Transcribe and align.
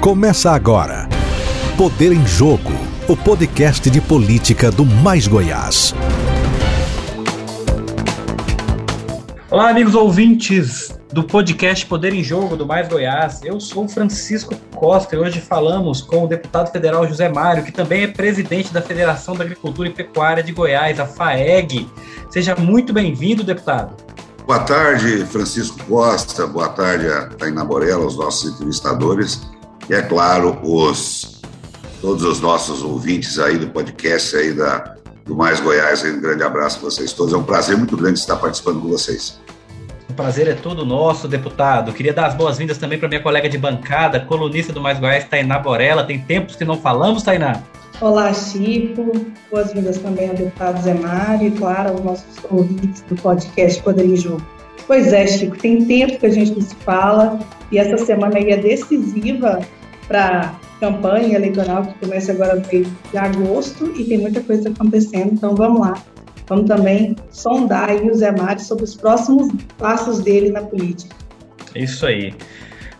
Começa 0.00 0.52
agora. 0.52 1.06
Poder 1.76 2.10
em 2.10 2.26
Jogo, 2.26 2.72
o 3.06 3.14
podcast 3.14 3.90
de 3.90 4.00
política 4.00 4.70
do 4.70 4.82
Mais 4.82 5.28
Goiás. 5.28 5.94
Olá, 9.50 9.68
amigos 9.68 9.94
ouvintes 9.94 10.98
do 11.12 11.22
podcast 11.22 11.84
Poder 11.84 12.14
em 12.14 12.24
Jogo 12.24 12.56
do 12.56 12.64
Mais 12.64 12.88
Goiás. 12.88 13.42
Eu 13.44 13.60
sou 13.60 13.86
Francisco 13.86 14.54
Costa 14.74 15.16
e 15.16 15.18
hoje 15.18 15.38
falamos 15.38 16.00
com 16.00 16.24
o 16.24 16.26
deputado 16.26 16.72
federal 16.72 17.06
José 17.06 17.28
Mário, 17.28 17.62
que 17.62 17.70
também 17.70 18.04
é 18.04 18.06
presidente 18.06 18.72
da 18.72 18.80
Federação 18.80 19.36
da 19.36 19.44
Agricultura 19.44 19.90
e 19.90 19.92
Pecuária 19.92 20.42
de 20.42 20.50
Goiás, 20.50 20.98
a 20.98 21.04
FAEG. 21.04 21.86
Seja 22.30 22.56
muito 22.56 22.90
bem-vindo, 22.90 23.44
deputado. 23.44 23.94
Boa 24.46 24.60
tarde, 24.60 25.26
Francisco 25.26 25.78
Costa. 25.84 26.46
Boa 26.46 26.70
tarde 26.70 27.06
a 27.06 27.26
Tainá 27.26 27.62
Borella, 27.62 28.06
os 28.06 28.16
nossos 28.16 28.50
entrevistadores. 28.50 29.59
E, 29.90 29.92
é 29.92 30.02
claro, 30.02 30.56
os, 30.62 31.42
todos 32.00 32.22
os 32.22 32.40
nossos 32.40 32.80
ouvintes 32.80 33.40
aí 33.40 33.58
do 33.58 33.66
podcast 33.70 34.36
aí 34.36 34.52
da, 34.52 34.94
do 35.26 35.34
Mais 35.34 35.58
Goiás. 35.58 36.04
Um 36.04 36.20
grande 36.20 36.44
abraço 36.44 36.78
a 36.78 36.82
vocês 36.82 37.12
todos. 37.12 37.34
É 37.34 37.36
um 37.36 37.42
prazer 37.42 37.76
muito 37.76 37.96
grande 37.96 38.20
estar 38.20 38.36
participando 38.36 38.80
com 38.80 38.86
vocês. 38.86 39.40
O 40.08 40.12
prazer 40.12 40.46
é 40.46 40.54
todo 40.54 40.86
nosso, 40.86 41.26
deputado. 41.26 41.92
Queria 41.92 42.12
dar 42.12 42.26
as 42.26 42.34
boas-vindas 42.34 42.78
também 42.78 43.00
para 43.00 43.08
minha 43.08 43.20
colega 43.20 43.48
de 43.48 43.58
bancada, 43.58 44.20
colunista 44.20 44.72
do 44.72 44.80
Mais 44.80 45.00
Goiás, 45.00 45.24
Tainá 45.24 45.58
Borella. 45.58 46.04
Tem 46.04 46.20
tempos 46.20 46.54
que 46.54 46.64
não 46.64 46.80
falamos, 46.80 47.24
Tainá? 47.24 47.60
Olá, 48.00 48.32
Chico. 48.32 49.10
Boas-vindas 49.50 49.98
também 49.98 50.28
ao 50.28 50.36
deputado 50.36 50.80
Zé 50.84 50.94
Mário 50.94 51.48
e, 51.48 51.50
claro, 51.50 51.90
aos 51.90 52.04
nossos 52.04 52.38
ouvintes 52.48 53.00
do 53.08 53.16
podcast 53.16 53.82
Poder 53.82 54.04
em 54.04 54.14
Jogo. 54.14 54.40
Pois 54.86 55.12
é, 55.12 55.26
Chico, 55.26 55.58
tem 55.58 55.84
tempo 55.84 56.16
que 56.20 56.26
a 56.26 56.30
gente 56.30 56.52
não 56.52 56.60
se 56.60 56.76
fala 56.76 57.40
e 57.72 57.78
essa 57.78 57.98
semana 58.04 58.36
aí 58.36 58.50
é 58.50 58.56
decisiva 58.56 59.58
para 60.10 60.40
a 60.40 60.80
campanha 60.80 61.36
eleitoral 61.36 61.84
que 61.84 61.94
começa 62.00 62.32
agora 62.32 62.56
no 62.56 62.66
mês 62.66 62.88
de 63.12 63.16
agosto 63.16 63.92
e 63.96 64.04
tem 64.04 64.18
muita 64.18 64.40
coisa 64.40 64.68
acontecendo, 64.68 65.34
então 65.34 65.54
vamos 65.54 65.80
lá. 65.80 66.02
Vamos 66.48 66.66
também 66.66 67.14
sondar 67.30 67.90
aí 67.90 68.10
o 68.10 68.14
Zé 68.16 68.32
Mário 68.32 68.60
sobre 68.60 68.82
os 68.82 68.96
próximos 68.96 69.52
passos 69.78 70.18
dele 70.18 70.50
na 70.50 70.62
política. 70.62 71.14
Isso 71.76 72.04
aí. 72.04 72.34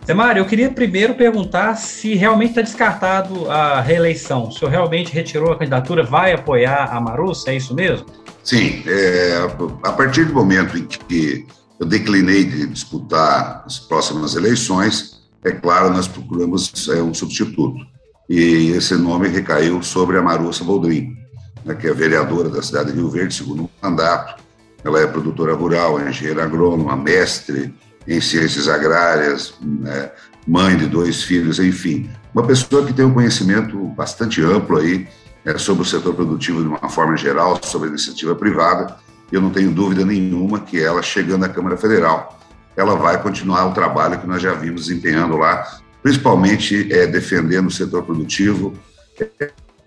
Zé 0.07 0.13
Mário, 0.13 0.39
eu 0.39 0.45
queria 0.45 0.71
primeiro 0.71 1.13
perguntar 1.13 1.75
se 1.75 2.15
realmente 2.15 2.51
está 2.51 2.61
descartado 2.61 3.51
a 3.51 3.81
reeleição. 3.81 4.47
O 4.47 4.51
senhor 4.53 4.71
realmente 4.71 5.11
retirou 5.11 5.51
a 5.51 5.57
candidatura, 5.57 6.03
vai 6.03 6.31
apoiar 6.31 6.95
a 6.95 7.01
Marussa, 7.01 7.51
é 7.51 7.57
isso 7.57 7.75
mesmo? 7.75 8.05
Sim, 8.41 8.83
é, 8.87 9.49
a 9.83 9.91
partir 9.91 10.23
do 10.23 10.33
momento 10.33 10.77
em 10.77 10.85
que 10.85 11.45
eu 11.77 11.85
declinei 11.85 12.45
de 12.45 12.67
disputar 12.67 13.63
as 13.65 13.79
próximas 13.79 14.33
eleições, 14.33 15.20
é 15.43 15.51
claro, 15.51 15.91
nós 15.91 16.07
procuramos 16.07 16.87
é, 16.89 17.01
um 17.01 17.13
substituto. 17.13 17.85
E 18.29 18.71
esse 18.71 18.95
nome 18.95 19.27
recaiu 19.27 19.81
sobre 19.81 20.17
a 20.17 20.21
Marussa 20.21 20.63
Boldrin 20.63 21.21
né, 21.65 21.75
que 21.75 21.87
é 21.87 21.93
vereadora 21.93 22.49
da 22.49 22.61
cidade 22.61 22.91
de 22.91 22.97
Rio 22.97 23.09
Verde, 23.09 23.33
segundo 23.33 23.69
mandato. 23.81 24.41
Ela 24.83 25.01
é 25.01 25.07
produtora 25.07 25.53
rural, 25.53 25.99
é 25.99 26.09
engenheira 26.09 26.43
agrônoma, 26.43 26.95
mestre 26.95 27.73
em 28.07 28.19
ciências 28.19 28.67
agrárias, 28.67 29.53
né, 29.61 30.11
mãe 30.47 30.75
de 30.75 30.87
dois 30.87 31.23
filhos, 31.23 31.59
enfim. 31.59 32.09
Uma 32.33 32.45
pessoa 32.45 32.85
que 32.85 32.93
tem 32.93 33.05
um 33.05 33.13
conhecimento 33.13 33.77
bastante 33.89 34.41
amplo 34.41 34.77
aí 34.77 35.07
é, 35.45 35.57
sobre 35.57 35.83
o 35.83 35.85
setor 35.85 36.15
produtivo 36.15 36.61
de 36.61 36.67
uma 36.67 36.89
forma 36.89 37.15
geral, 37.15 37.59
sobre 37.63 37.87
a 37.87 37.91
iniciativa 37.91 38.33
privada. 38.35 38.95
Eu 39.31 39.41
não 39.41 39.51
tenho 39.51 39.71
dúvida 39.71 40.03
nenhuma 40.03 40.59
que 40.59 40.81
ela, 40.81 41.01
chegando 41.01 41.45
à 41.45 41.49
Câmara 41.49 41.77
Federal, 41.77 42.39
ela 42.75 42.95
vai 42.95 43.21
continuar 43.21 43.65
o 43.67 43.73
trabalho 43.73 44.19
que 44.19 44.27
nós 44.27 44.41
já 44.41 44.53
vimos 44.53 44.87
desempenhando 44.87 45.37
lá, 45.37 45.79
principalmente 46.01 46.91
é, 46.91 47.05
defendendo 47.05 47.67
o 47.67 47.71
setor 47.71 48.03
produtivo, 48.03 48.73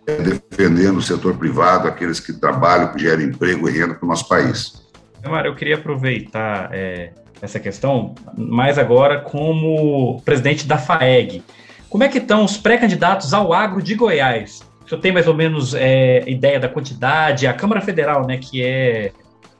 defendendo 0.06 0.98
o 0.98 1.02
setor 1.02 1.34
privado, 1.34 1.88
aqueles 1.88 2.20
que 2.20 2.32
trabalham, 2.32 2.92
que 2.92 3.00
geram 3.00 3.22
emprego 3.22 3.68
e 3.68 3.72
renda 3.72 3.94
para 3.94 4.04
o 4.04 4.08
nosso 4.08 4.28
país. 4.28 4.84
Mário, 5.28 5.50
eu 5.50 5.54
queria 5.54 5.76
aproveitar 5.76 6.68
é, 6.72 7.12
essa 7.40 7.58
questão, 7.58 8.14
mais 8.36 8.78
agora 8.78 9.20
como 9.20 10.20
presidente 10.24 10.66
da 10.66 10.78
FAEG. 10.78 11.42
Como 11.88 12.04
é 12.04 12.08
que 12.08 12.18
estão 12.18 12.44
os 12.44 12.56
pré-candidatos 12.56 13.32
ao 13.32 13.52
agro 13.52 13.82
de 13.82 13.94
Goiás? 13.94 14.60
O 14.84 14.88
senhor 14.88 15.00
tem 15.00 15.12
mais 15.12 15.26
ou 15.26 15.34
menos 15.34 15.74
é, 15.74 16.22
ideia 16.28 16.60
da 16.60 16.68
quantidade? 16.68 17.46
A 17.46 17.54
Câmara 17.54 17.80
Federal, 17.80 18.26
né, 18.26 18.36
que 18.36 18.62
é 18.62 19.12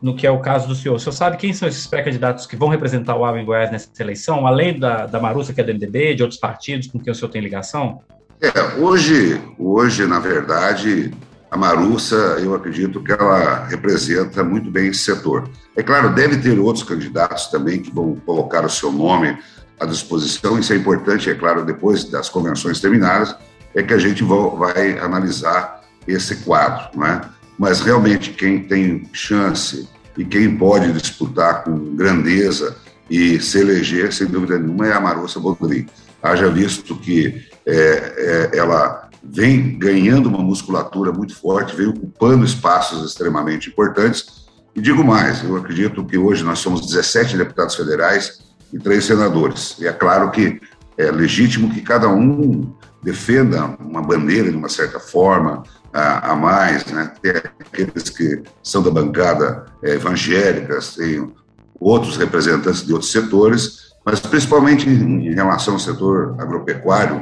no 0.05 0.15
que 0.15 0.27
é 0.27 0.31
o 0.31 0.39
caso 0.39 0.69
do 0.69 0.75
senhor. 0.75 0.97
O 0.97 1.01
senhor 1.01 1.15
sabe 1.15 1.39
quem 1.39 1.55
são 1.55 1.67
esses 1.67 1.87
pré-candidatos 1.87 2.45
que 2.45 2.57
vão 2.57 2.69
representar 2.69 3.17
o 3.17 3.25
agro 3.25 3.41
em 3.41 3.45
Goiás 3.45 3.73
nessa 3.73 3.89
eleição, 3.99 4.47
além 4.47 4.79
da, 4.79 5.07
da 5.07 5.19
Marussa, 5.19 5.55
que 5.55 5.63
é 5.63 5.65
do 5.65 5.73
MDB, 5.73 6.15
de 6.15 6.23
outros 6.23 6.39
partidos 6.39 6.89
com 6.89 7.01
quem 7.01 7.11
o 7.11 7.15
senhor 7.15 7.31
tem 7.31 7.41
ligação? 7.41 8.03
É, 8.39 8.79
hoje, 8.79 9.41
hoje, 9.59 10.07
na 10.07 10.19
verdade, 10.19 11.11
a 11.51 11.57
Marussa, 11.57 12.17
eu 12.39 12.55
acredito 12.55 13.03
que 13.03 13.13
ela 13.13 13.65
representa 13.65 14.45
muito 14.45 14.71
bem 14.71 14.89
esse 14.89 15.01
setor. 15.01 15.49
É 15.75 15.83
claro, 15.83 16.15
deve 16.15 16.37
ter 16.37 16.59
outros 16.59 16.85
candidatos 16.85 17.47
também 17.47 17.81
que 17.81 17.91
vão 17.91 18.15
colocar 18.27 18.63
o 18.63 18.69
seu 18.69 18.93
nome 18.93 19.39
à 19.81 19.87
disposição, 19.87 20.59
isso 20.59 20.75
é 20.75 20.77
importante, 20.77 21.31
é 21.31 21.35
claro, 21.35 21.65
depois 21.65 22.05
das 22.05 22.29
convenções 22.29 22.79
terminadas, 22.79 23.35
é 23.75 23.83
que 23.83 23.95
a 23.95 23.99
gente 23.99 24.23
vai 24.23 24.99
analisar 24.99 25.83
esse 26.07 26.37
quadro, 26.45 26.91
não 26.95 27.07
é? 27.07 27.23
Mas 27.59 27.81
realmente 27.81 28.33
quem 28.33 28.65
tem 28.65 29.09
chance 29.15 29.89
e 30.17 30.25
quem 30.25 30.57
pode 30.57 30.93
disputar 30.93 31.65
com 31.65 31.95
grandeza 31.97 32.77
e 33.11 33.41
se 33.41 33.59
eleger, 33.59 34.13
sem 34.13 34.27
dúvida 34.27 34.59
nenhuma, 34.59 34.87
é 34.87 34.93
a 34.93 35.01
Marussa 35.01 35.41
Bodri. 35.41 35.87
Haja 36.23 36.49
visto 36.49 36.97
que 36.97 37.45
é, 37.67 38.51
é, 38.55 38.59
ela 38.59 39.09
vem 39.23 39.79
ganhando 39.79 40.29
uma 40.29 40.39
musculatura 40.39 41.13
muito 41.13 41.35
forte, 41.35 41.77
vem 41.77 41.89
ocupando 41.89 42.45
espaços 42.45 43.05
extremamente 43.05 43.69
importantes. 43.69 44.45
E 44.75 44.81
digo 44.81 45.05
mais, 45.05 45.43
eu 45.43 45.57
acredito 45.57 46.05
que 46.05 46.17
hoje 46.17 46.43
nós 46.43 46.59
somos 46.59 46.87
17 46.87 47.37
deputados 47.37 47.75
federais 47.75 48.41
e 48.73 48.79
três 48.79 49.05
senadores. 49.05 49.77
E 49.79 49.87
é 49.87 49.93
claro 49.93 50.31
que 50.31 50.61
é 50.97 51.11
legítimo 51.11 51.73
que 51.73 51.81
cada 51.81 52.09
um 52.09 52.73
defenda 53.05 53.77
uma 53.79 54.03
bandeira 54.03 54.51
de 54.51 54.57
uma 54.57 54.69
certa 54.69 54.99
forma 54.99 55.63
a, 55.93 56.33
a 56.33 56.37
mais, 56.37 56.85
né? 56.87 57.13
Tem 57.23 57.33
aqueles 57.33 58.09
que 58.09 58.43
são 58.63 58.83
da 58.83 58.91
bancada 58.91 59.67
é, 59.83 59.91
evangélica, 59.91 60.79
tem 60.97 61.31
outros 61.79 62.17
representantes 62.17 62.85
de 62.85 62.93
outros 62.93 63.13
setores, 63.13 63.95
mas 64.05 64.21
principalmente 64.21 64.89
em, 64.89 65.35
relação 65.35 65.75
ao 65.75 65.81
setor 65.81 66.35
agropecuário, 66.39 67.21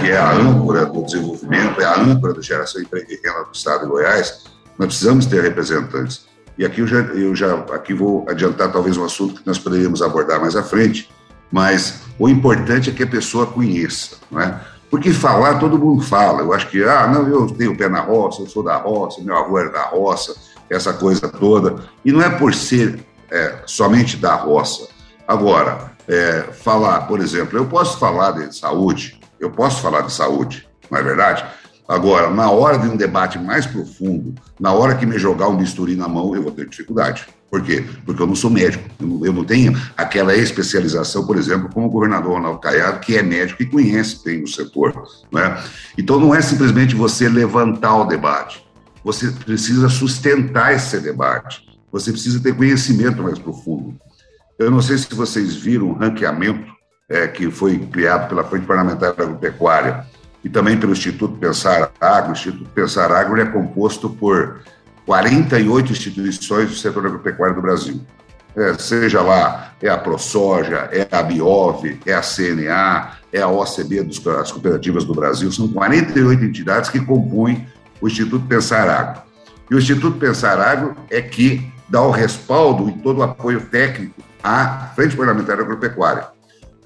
que 0.00 0.10
é 0.10 0.16
a 0.16 0.32
âncora 0.32 0.86
do 0.86 1.04
desenvolvimento, 1.04 1.80
é 1.80 1.84
a 1.84 2.00
âncora 2.00 2.32
da 2.32 2.40
geração 2.40 2.80
de 2.80 2.86
emprego 2.86 3.06
e 3.10 3.16
renda 3.16 3.44
do 3.44 3.52
Estado 3.52 3.82
de 3.82 3.86
Goiás, 3.86 4.44
nós 4.78 4.86
precisamos 4.86 5.26
ter 5.26 5.42
representantes. 5.42 6.26
E 6.56 6.64
aqui 6.64 6.80
eu 6.80 6.86
já, 6.86 6.98
eu 6.98 7.34
já 7.34 7.54
aqui 7.72 7.92
vou 7.92 8.24
adiantar 8.28 8.70
talvez 8.72 8.96
um 8.96 9.04
assunto 9.04 9.40
que 9.40 9.46
nós 9.46 9.58
poderíamos 9.58 10.00
abordar 10.00 10.40
mais 10.40 10.54
à 10.54 10.62
frente, 10.62 11.08
mas 11.50 12.00
o 12.18 12.28
importante 12.28 12.90
é 12.90 12.92
que 12.92 13.02
a 13.02 13.06
pessoa 13.06 13.46
conheça, 13.46 14.16
não 14.30 14.40
é? 14.40 14.60
Porque 14.94 15.12
falar, 15.12 15.58
todo 15.58 15.76
mundo 15.76 16.04
fala. 16.04 16.42
Eu 16.42 16.52
acho 16.52 16.68
que, 16.68 16.84
ah, 16.84 17.08
não, 17.08 17.26
eu 17.26 17.48
tenho 17.48 17.76
pé 17.76 17.88
na 17.88 18.00
roça, 18.00 18.42
eu 18.42 18.46
sou 18.46 18.62
da 18.62 18.76
roça, 18.76 19.20
meu 19.20 19.36
avô 19.36 19.58
era 19.58 19.68
da 19.68 19.82
roça, 19.86 20.36
essa 20.70 20.92
coisa 20.92 21.28
toda. 21.28 21.82
E 22.04 22.12
não 22.12 22.22
é 22.22 22.30
por 22.30 22.54
ser 22.54 23.04
é, 23.28 23.56
somente 23.66 24.16
da 24.16 24.36
roça. 24.36 24.86
Agora, 25.26 25.90
é, 26.06 26.42
falar, 26.52 27.08
por 27.08 27.18
exemplo, 27.18 27.58
eu 27.58 27.66
posso 27.66 27.98
falar 27.98 28.30
de 28.30 28.56
saúde, 28.56 29.18
eu 29.40 29.50
posso 29.50 29.82
falar 29.82 30.02
de 30.02 30.12
saúde, 30.12 30.68
não 30.88 30.96
é 30.96 31.02
verdade? 31.02 31.44
Agora, 31.88 32.30
na 32.30 32.48
hora 32.52 32.78
de 32.78 32.88
um 32.88 32.96
debate 32.96 33.36
mais 33.36 33.66
profundo, 33.66 34.32
na 34.60 34.72
hora 34.72 34.94
que 34.94 35.04
me 35.04 35.18
jogar 35.18 35.48
um 35.48 35.56
bisturi 35.56 35.96
na 35.96 36.06
mão, 36.06 36.36
eu 36.36 36.42
vou 36.44 36.52
ter 36.52 36.68
dificuldade. 36.68 37.26
Por 37.54 37.62
quê? 37.62 37.84
Porque 38.04 38.20
eu 38.20 38.26
não 38.26 38.34
sou 38.34 38.50
médico, 38.50 38.82
eu 38.98 39.06
não, 39.06 39.26
eu 39.26 39.32
não 39.32 39.44
tenho 39.44 39.80
aquela 39.96 40.34
especialização, 40.34 41.24
por 41.24 41.36
exemplo, 41.36 41.70
como 41.72 41.86
o 41.86 41.88
governador 41.88 42.32
Ronaldo 42.32 42.58
Caiado, 42.58 42.98
que 42.98 43.16
é 43.16 43.22
médico 43.22 43.62
e 43.62 43.66
conhece 43.66 44.24
bem 44.24 44.42
o 44.42 44.48
setor. 44.48 45.06
Né? 45.30 45.62
Então, 45.96 46.18
não 46.18 46.34
é 46.34 46.42
simplesmente 46.42 46.96
você 46.96 47.28
levantar 47.28 47.94
o 47.94 48.06
debate, 48.06 48.66
você 49.04 49.30
precisa 49.30 49.88
sustentar 49.88 50.74
esse 50.74 50.98
debate, 50.98 51.64
você 51.92 52.10
precisa 52.10 52.40
ter 52.40 52.56
conhecimento 52.56 53.22
mais 53.22 53.38
profundo. 53.38 53.94
Eu 54.58 54.68
não 54.68 54.82
sei 54.82 54.98
se 54.98 55.14
vocês 55.14 55.54
viram 55.54 55.90
o 55.90 55.92
ranqueamento 55.92 56.66
é, 57.08 57.28
que 57.28 57.52
foi 57.52 57.78
criado 57.78 58.30
pela 58.30 58.42
Frente 58.42 58.66
Parlamentar 58.66 59.10
Agropecuária 59.10 60.04
e 60.42 60.48
também 60.48 60.76
pelo 60.76 60.90
Instituto 60.90 61.36
Pensar 61.36 61.92
Agro. 62.00 62.30
O 62.30 62.32
Instituto 62.32 62.68
Pensar 62.70 63.12
Agro 63.12 63.40
é 63.40 63.46
composto 63.46 64.10
por 64.10 64.58
48 65.06 65.92
instituições 65.92 66.70
do 66.70 66.76
setor 66.76 67.06
agropecuário 67.06 67.56
do 67.56 67.62
Brasil. 67.62 68.00
É, 68.56 68.72
seja 68.74 69.20
lá, 69.20 69.72
é 69.82 69.88
a 69.88 69.98
ProSoja, 69.98 70.88
é 70.92 71.08
a 71.10 71.22
Biov, 71.22 71.98
é 72.06 72.14
a 72.14 72.22
CNA, 72.22 73.18
é 73.32 73.42
a 73.42 73.48
OCB, 73.48 74.04
das 74.04 74.52
cooperativas 74.52 75.04
do 75.04 75.12
Brasil, 75.12 75.50
são 75.50 75.66
48 75.68 76.44
entidades 76.44 76.88
que 76.88 77.00
compõem 77.00 77.66
o 78.00 78.06
Instituto 78.06 78.46
Pensar 78.46 78.88
Agro. 78.88 79.22
E 79.68 79.74
o 79.74 79.78
Instituto 79.78 80.18
Pensar 80.18 80.60
Agro 80.60 80.96
é 81.10 81.20
que 81.20 81.68
dá 81.88 82.00
o 82.00 82.12
respaldo 82.12 82.88
e 82.88 82.92
todo 82.92 83.18
o 83.18 83.22
apoio 83.22 83.60
técnico 83.62 84.22
à 84.42 84.92
Frente 84.94 85.16
Parlamentar 85.16 85.58
Agropecuária. 85.58 86.26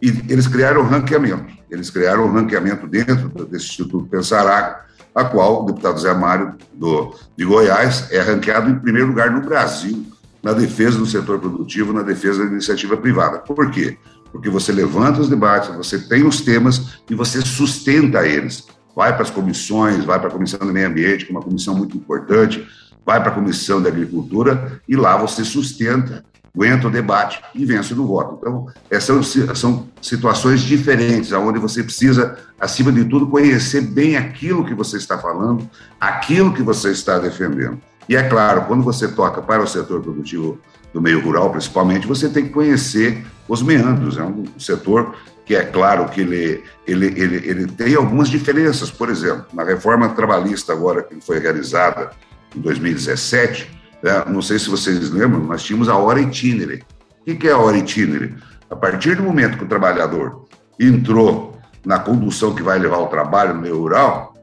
E 0.00 0.08
eles 0.28 0.46
criaram 0.46 0.80
o 0.80 0.84
ranqueamento. 0.84 1.52
Eles 1.70 1.90
criaram 1.90 2.24
o 2.24 2.32
ranqueamento 2.32 2.86
dentro 2.86 3.28
desse 3.44 3.66
Instituto 3.66 4.06
Pensar 4.06 4.86
a 5.14 5.24
qual 5.24 5.62
o 5.62 5.66
deputado 5.66 5.98
Zé 5.98 6.14
Mário 6.14 6.54
do, 6.72 7.14
de 7.36 7.44
Goiás 7.44 8.10
é 8.10 8.20
ranqueado 8.20 8.70
em 8.70 8.78
primeiro 8.78 9.08
lugar 9.08 9.30
no 9.30 9.40
Brasil 9.40 10.06
na 10.42 10.52
defesa 10.52 10.98
do 10.98 11.06
setor 11.06 11.38
produtivo, 11.38 11.92
na 11.92 12.02
defesa 12.02 12.44
da 12.44 12.50
iniciativa 12.50 12.96
privada. 12.96 13.38
Por 13.38 13.70
quê? 13.70 13.98
Porque 14.30 14.48
você 14.48 14.72
levanta 14.72 15.20
os 15.20 15.28
debates, 15.28 15.74
você 15.74 15.98
tem 15.98 16.26
os 16.26 16.40
temas 16.40 17.00
e 17.10 17.14
você 17.14 17.40
sustenta 17.40 18.26
eles. 18.26 18.66
Vai 18.94 19.12
para 19.12 19.22
as 19.22 19.30
comissões, 19.30 20.04
vai 20.04 20.18
para 20.18 20.28
a 20.28 20.32
Comissão 20.32 20.58
do 20.60 20.72
Meio 20.72 20.88
Ambiente, 20.88 21.24
que 21.24 21.32
é 21.32 21.34
uma 21.34 21.42
comissão 21.42 21.74
muito 21.74 21.96
importante, 21.96 22.66
vai 23.04 23.20
para 23.20 23.30
a 23.30 23.34
Comissão 23.34 23.80
da 23.80 23.88
Agricultura 23.88 24.80
e 24.88 24.96
lá 24.96 25.16
você 25.16 25.44
sustenta 25.44 26.24
aguenta 26.54 26.88
o 26.88 26.90
debate 26.90 27.40
e 27.54 27.64
vence 27.64 27.94
no 27.94 28.06
voto. 28.06 28.36
Então, 28.38 28.66
essas 28.90 29.34
são 29.54 29.86
situações 30.00 30.60
diferentes, 30.60 31.32
onde 31.32 31.58
você 31.58 31.82
precisa, 31.82 32.38
acima 32.60 32.90
de 32.90 33.04
tudo, 33.04 33.26
conhecer 33.26 33.82
bem 33.82 34.16
aquilo 34.16 34.64
que 34.64 34.74
você 34.74 34.96
está 34.96 35.18
falando, 35.18 35.68
aquilo 36.00 36.52
que 36.52 36.62
você 36.62 36.90
está 36.90 37.18
defendendo. 37.18 37.80
E 38.08 38.16
é 38.16 38.22
claro, 38.22 38.62
quando 38.62 38.82
você 38.82 39.06
toca 39.06 39.42
para 39.42 39.62
o 39.62 39.66
setor 39.66 40.00
produtivo 40.00 40.58
do 40.92 41.00
meio 41.00 41.22
rural, 41.22 41.50
principalmente, 41.50 42.06
você 42.06 42.28
tem 42.28 42.44
que 42.44 42.50
conhecer 42.50 43.24
os 43.46 43.62
meandros. 43.62 44.16
É 44.16 44.22
um 44.22 44.44
setor 44.58 45.14
que 45.44 45.54
é 45.54 45.64
claro 45.64 46.08
que 46.08 46.20
ele, 46.22 46.62
ele, 46.86 47.06
ele, 47.06 47.36
ele 47.48 47.66
tem 47.66 47.94
algumas 47.94 48.28
diferenças. 48.28 48.90
Por 48.90 49.10
exemplo, 49.10 49.46
na 49.52 49.64
reforma 49.64 50.08
trabalhista 50.10 50.72
agora 50.72 51.02
que 51.02 51.20
foi 51.20 51.38
realizada 51.38 52.10
em 52.56 52.60
2017, 52.60 53.77
né? 54.02 54.24
Não 54.28 54.42
sei 54.42 54.58
se 54.58 54.68
vocês 54.68 55.10
lembram, 55.10 55.40
nós 55.40 55.62
tínhamos 55.62 55.88
a 55.88 55.96
hora 55.96 56.20
itinere. 56.20 56.84
O 57.26 57.36
que 57.36 57.48
é 57.48 57.52
a 57.52 57.58
hora 57.58 57.76
itinere? 57.76 58.34
A 58.70 58.76
partir 58.76 59.16
do 59.16 59.22
momento 59.22 59.58
que 59.58 59.64
o 59.64 59.68
trabalhador 59.68 60.46
entrou 60.78 61.58
na 61.84 61.98
condução 61.98 62.54
que 62.54 62.62
vai 62.62 62.78
levar 62.78 62.98
o 62.98 63.06
trabalho 63.06 63.54
no 63.54 63.62
meio 63.62 63.78
rural, 63.78 64.34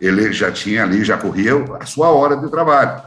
ele 0.00 0.32
já 0.32 0.50
tinha 0.50 0.82
ali, 0.82 1.04
já 1.04 1.16
corria 1.16 1.52
a 1.80 1.86
sua 1.86 2.08
hora 2.10 2.36
de 2.36 2.48
trabalho. 2.50 3.02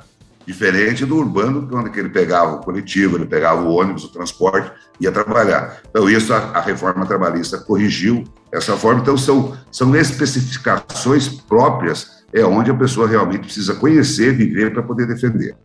Diferente 0.46 1.06
do 1.06 1.18
urbano, 1.18 1.68
quando 1.70 1.96
ele 1.96 2.10
pegava 2.10 2.56
o 2.56 2.60
coletivo, 2.60 3.16
ele 3.16 3.28
pegava 3.28 3.62
o 3.62 3.74
ônibus, 3.74 4.04
o 4.04 4.12
transporte, 4.12 4.72
ia 5.00 5.12
trabalhar. 5.12 5.78
Então, 5.90 6.10
isso 6.10 6.34
a, 6.34 6.38
a 6.38 6.62
reforma 6.62 7.06
trabalhista 7.06 7.58
corrigiu 7.60 8.24
essa 8.52 8.76
forma. 8.76 9.02
Então, 9.02 9.18
são, 9.18 9.56
são 9.72 9.96
especificações 9.96 11.28
próprias, 11.28 12.24
é 12.34 12.44
onde 12.44 12.72
a 12.72 12.76
pessoa 12.76 13.08
realmente 13.08 13.46
precisa 13.46 13.76
conhecer, 13.76 14.36
viver 14.36 14.74
para 14.74 14.82
poder 14.82 15.06
defender. 15.06 15.56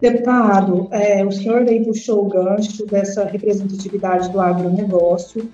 Deputado, 0.00 0.88
é, 0.90 1.24
o 1.24 1.32
senhor 1.32 1.62
aí 1.62 1.82
puxou 1.82 2.26
o 2.26 2.28
gancho 2.28 2.84
dessa 2.86 3.24
representatividade 3.24 4.30
do 4.30 4.40
agronegócio 4.40 5.48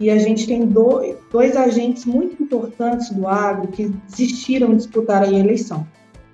e 0.00 0.10
a 0.10 0.18
gente 0.18 0.46
tem 0.46 0.66
dois, 0.66 1.16
dois 1.30 1.56
agentes 1.56 2.04
muito 2.04 2.42
importantes 2.42 3.10
do 3.10 3.28
agro 3.28 3.68
que 3.68 3.88
desistiram 4.08 4.70
de 4.70 4.76
disputar 4.78 5.22
a 5.22 5.32
eleição. 5.32 5.86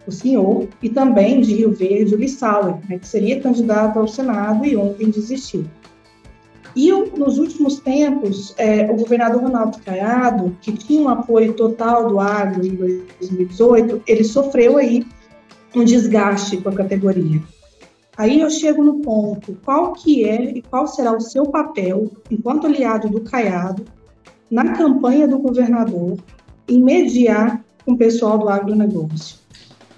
O 0.07 0.11
senhor 0.11 0.67
e 0.83 0.89
também 0.89 1.43
de 1.43 1.55
Rio 1.55 1.73
Verde, 1.73 2.15
o 2.15 2.19
Lissauer, 2.19 2.77
né, 2.89 2.99
que 2.99 3.07
seria 3.07 3.41
candidato 3.41 3.99
ao 3.99 4.09
Senado 4.09 4.65
e 4.65 4.75
ontem 4.75 5.11
desistiu. 5.11 5.65
E 6.75 6.91
nos 6.91 7.39
últimos 7.39 7.81
tempos, 7.81 8.55
é, 8.57 8.91
o 8.91 8.97
governador 8.97 9.43
Ronaldo 9.43 9.79
Caiado, 9.85 10.57
que 10.63 10.73
tinha 10.73 11.03
um 11.03 11.09
apoio 11.11 11.53
total 11.53 12.09
do 12.09 12.19
agro 12.19 12.67
em 12.67 12.75
2018, 12.75 14.03
ele 14.07 14.25
sofreu 14.25 14.79
aí 14.79 15.05
um 15.75 15.85
desgaste 15.85 16.57
com 16.59 16.69
a 16.69 16.75
categoria. 16.75 17.41
Aí 18.17 18.41
eu 18.41 18.51
chego 18.51 18.85
no 18.85 19.01
ponto, 19.01 19.57
qual 19.65 19.93
que 19.95 20.25
é 20.25 20.57
e 20.57 20.63
qual 20.63 20.87
será 20.87 21.13
o 21.17 21.21
seu 21.21 21.47
papel, 21.47 22.11
enquanto 22.31 22.67
aliado 22.67 23.09
do 23.09 23.23
Caiado, 23.23 23.85
na 24.51 24.77
campanha 24.77 25.27
do 25.27 25.39
governador, 25.39 26.19
em 26.69 26.83
mediar 26.83 27.65
com 27.85 27.93
o 27.93 27.99
pessoal 27.99 28.39
do 28.39 28.49
agronegócio? 28.49 29.37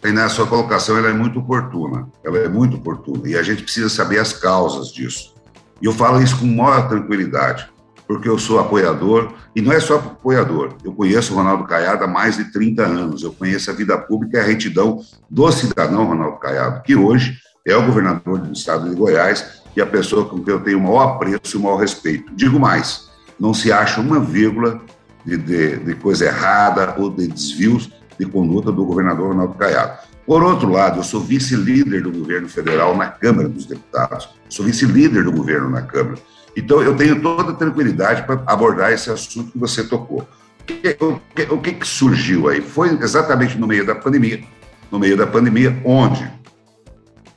Tainá, 0.01 0.29
sua 0.29 0.47
colocação 0.47 0.97
ela 0.97 1.09
é 1.09 1.13
muito 1.13 1.41
oportuna, 1.41 2.09
ela 2.25 2.39
é 2.39 2.49
muito 2.49 2.77
oportuna, 2.77 3.29
e 3.29 3.37
a 3.37 3.43
gente 3.43 3.63
precisa 3.63 3.89
saber 3.89 4.19
as 4.19 4.33
causas 4.33 4.93
disso. 4.93 5.35
E 5.83 5.87
eu 5.87 5.93
falo 5.93 6.23
isso 6.23 6.39
com 6.39 6.47
maior 6.47 6.89
tranquilidade 6.89 7.74
porque 8.07 8.29
eu 8.29 8.39
sou 8.39 8.59
apoiador, 8.59 9.33
e 9.57 9.63
não 9.63 9.73
é 9.73 9.81
só 9.81 9.97
apoiador, 9.97 10.75
eu 10.85 10.93
conheço 10.93 11.33
o 11.33 11.37
Ronaldo 11.37 11.65
Caiado 11.65 12.05
há 12.05 12.07
mais 12.07 12.37
de 12.37 12.53
30 12.53 12.83
anos, 12.83 13.23
eu 13.23 13.33
conheço 13.33 13.71
a 13.71 13.75
vida 13.75 13.97
pública 13.97 14.39
e 14.39 14.41
a 14.41 14.45
retidão 14.45 15.01
do 15.31 15.51
cidadão 15.51 16.07
Ronaldo 16.07 16.39
Caiado, 16.39 16.83
que 16.83 16.95
hoje 16.95 17.39
é 17.67 17.75
o 17.75 17.87
governador 17.87 18.39
do 18.39 18.53
estado 18.53 18.89
de 18.89 18.95
Goiás 18.95 19.63
e 19.77 19.81
a 19.81 19.87
pessoa 19.87 20.29
com 20.29 20.43
quem 20.43 20.53
eu 20.53 20.61
tenho 20.61 20.79
o 20.79 20.83
maior 20.83 21.15
apreço 21.15 21.57
e 21.57 21.57
o 21.57 21.63
maior 21.63 21.77
respeito. 21.77 22.33
Digo 22.35 22.61
mais, 22.61 23.11
não 23.41 23.55
se 23.55 23.73
acha 23.73 24.01
uma 24.01 24.21
vírgula 24.21 24.81
de, 25.25 25.37
de, 25.37 25.77
de 25.79 25.95
coisa 25.95 26.27
errada 26.27 26.95
ou 26.99 27.11
de 27.11 27.27
desvios 27.27 27.91
de 28.19 28.27
conduta 28.27 28.71
do 28.71 28.85
governador 28.85 29.29
Ronaldo 29.29 29.55
Caiado. 29.55 29.99
Por 30.27 30.43
outro 30.43 30.71
lado, 30.71 31.01
eu 31.01 31.05
sou 31.05 31.21
vice-líder 31.21 32.03
do 32.03 32.13
governo 32.13 32.49
federal 32.49 32.97
na 32.97 33.09
Câmara 33.09 33.49
dos 33.49 33.67
Deputados, 33.67 34.29
sou 34.49 34.65
vice-líder 34.65 35.25
do 35.25 35.33
governo 35.33 35.71
na 35.71 35.83
Câmara. 35.83 36.19
Então, 36.57 36.83
eu 36.83 36.97
tenho 36.97 37.21
toda 37.21 37.53
a 37.53 37.55
tranquilidade 37.55 38.23
para 38.23 38.43
abordar 38.47 38.93
esse 38.93 39.11
assunto 39.11 39.53
que 39.53 39.59
você 39.59 39.83
tocou. 39.85 40.27
O 40.61 40.65
que, 40.65 40.97
o, 41.01 41.21
que, 41.35 41.43
o 41.43 41.59
que 41.61 41.87
surgiu 41.87 42.49
aí? 42.49 42.61
Foi 42.61 42.91
exatamente 43.01 43.59
no 43.59 43.67
meio 43.67 43.85
da 43.85 43.95
pandemia, 43.95 44.43
no 44.91 44.99
meio 44.99 45.17
da 45.17 45.27
pandemia, 45.27 45.77
onde 45.85 46.31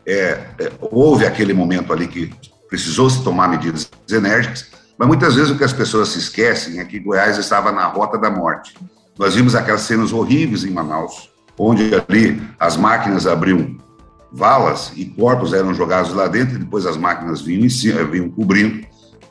é, 0.06 0.40
é, 0.60 0.72
houve 0.80 1.26
aquele 1.26 1.54
momento 1.54 1.92
ali 1.92 2.08
que 2.08 2.34
precisou 2.70 3.10
se 3.10 3.24
tomar 3.24 3.50
medidas 3.50 3.90
enérgicas, 4.10 4.68
mas 4.98 5.08
muitas 5.08 5.36
vezes 5.36 5.52
o 5.52 5.58
que 5.58 5.64
as 5.64 5.74
pessoas 5.74 6.10
se 6.10 6.20
esquecem 6.20 6.80
é 6.80 6.86
que 6.86 7.00
Goiás 7.00 7.38
estava 7.38 7.72
na 7.72 7.86
rota 7.86 8.18
da 8.18 8.30
morte. 8.30 8.76
Nós 9.18 9.36
vimos 9.36 9.56
aquelas 9.56 9.82
cenas 9.82 10.14
horríveis 10.14 10.64
em 10.64 10.70
Manaus, 10.70 11.30
onde 11.58 11.92
ali 11.94 12.42
as 12.60 12.78
máquinas 12.78 13.28
abriam 13.28 13.78
valas 14.32 14.92
e 14.96 15.06
corpos 15.06 15.54
eram 15.54 15.74
jogados 15.74 16.14
lá 16.14 16.28
dentro 16.28 16.56
e 16.56 16.60
depois 16.60 16.86
as 16.86 16.98
máquinas 16.98 17.42
vinham, 17.42 17.68
vinham 18.10 18.30
cobrindo 18.30 18.86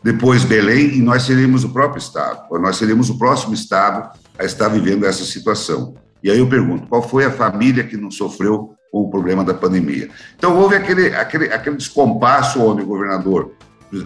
depois 0.07 0.45
Belém, 0.45 0.95
e 0.95 1.03
nós 1.03 1.25
seremos 1.25 1.65
o 1.65 1.71
próprio 1.71 1.99
Estado, 1.99 2.47
nós 2.61 2.77
seremos 2.77 3.11
o 3.11 3.19
próximo 3.19 3.53
Estado 3.53 4.17
a 4.39 4.45
estar 4.45 4.69
vivendo 4.69 5.05
essa 5.05 5.25
situação. 5.25 5.97
E 6.23 6.31
aí 6.31 6.39
eu 6.39 6.49
pergunto, 6.49 6.87
qual 6.87 7.03
foi 7.03 7.25
a 7.25 7.31
família 7.31 7.83
que 7.83 7.97
não 7.97 8.09
sofreu 8.09 8.73
com 8.93 9.01
o 9.01 9.11
problema 9.11 9.43
da 9.43 9.53
pandemia? 9.53 10.09
Então 10.37 10.57
houve 10.57 10.77
aquele, 10.77 11.09
aquele, 11.09 11.53
aquele 11.53 11.75
descompasso 11.75 12.63
onde 12.63 12.83
o 12.83 12.87
governador 12.87 13.51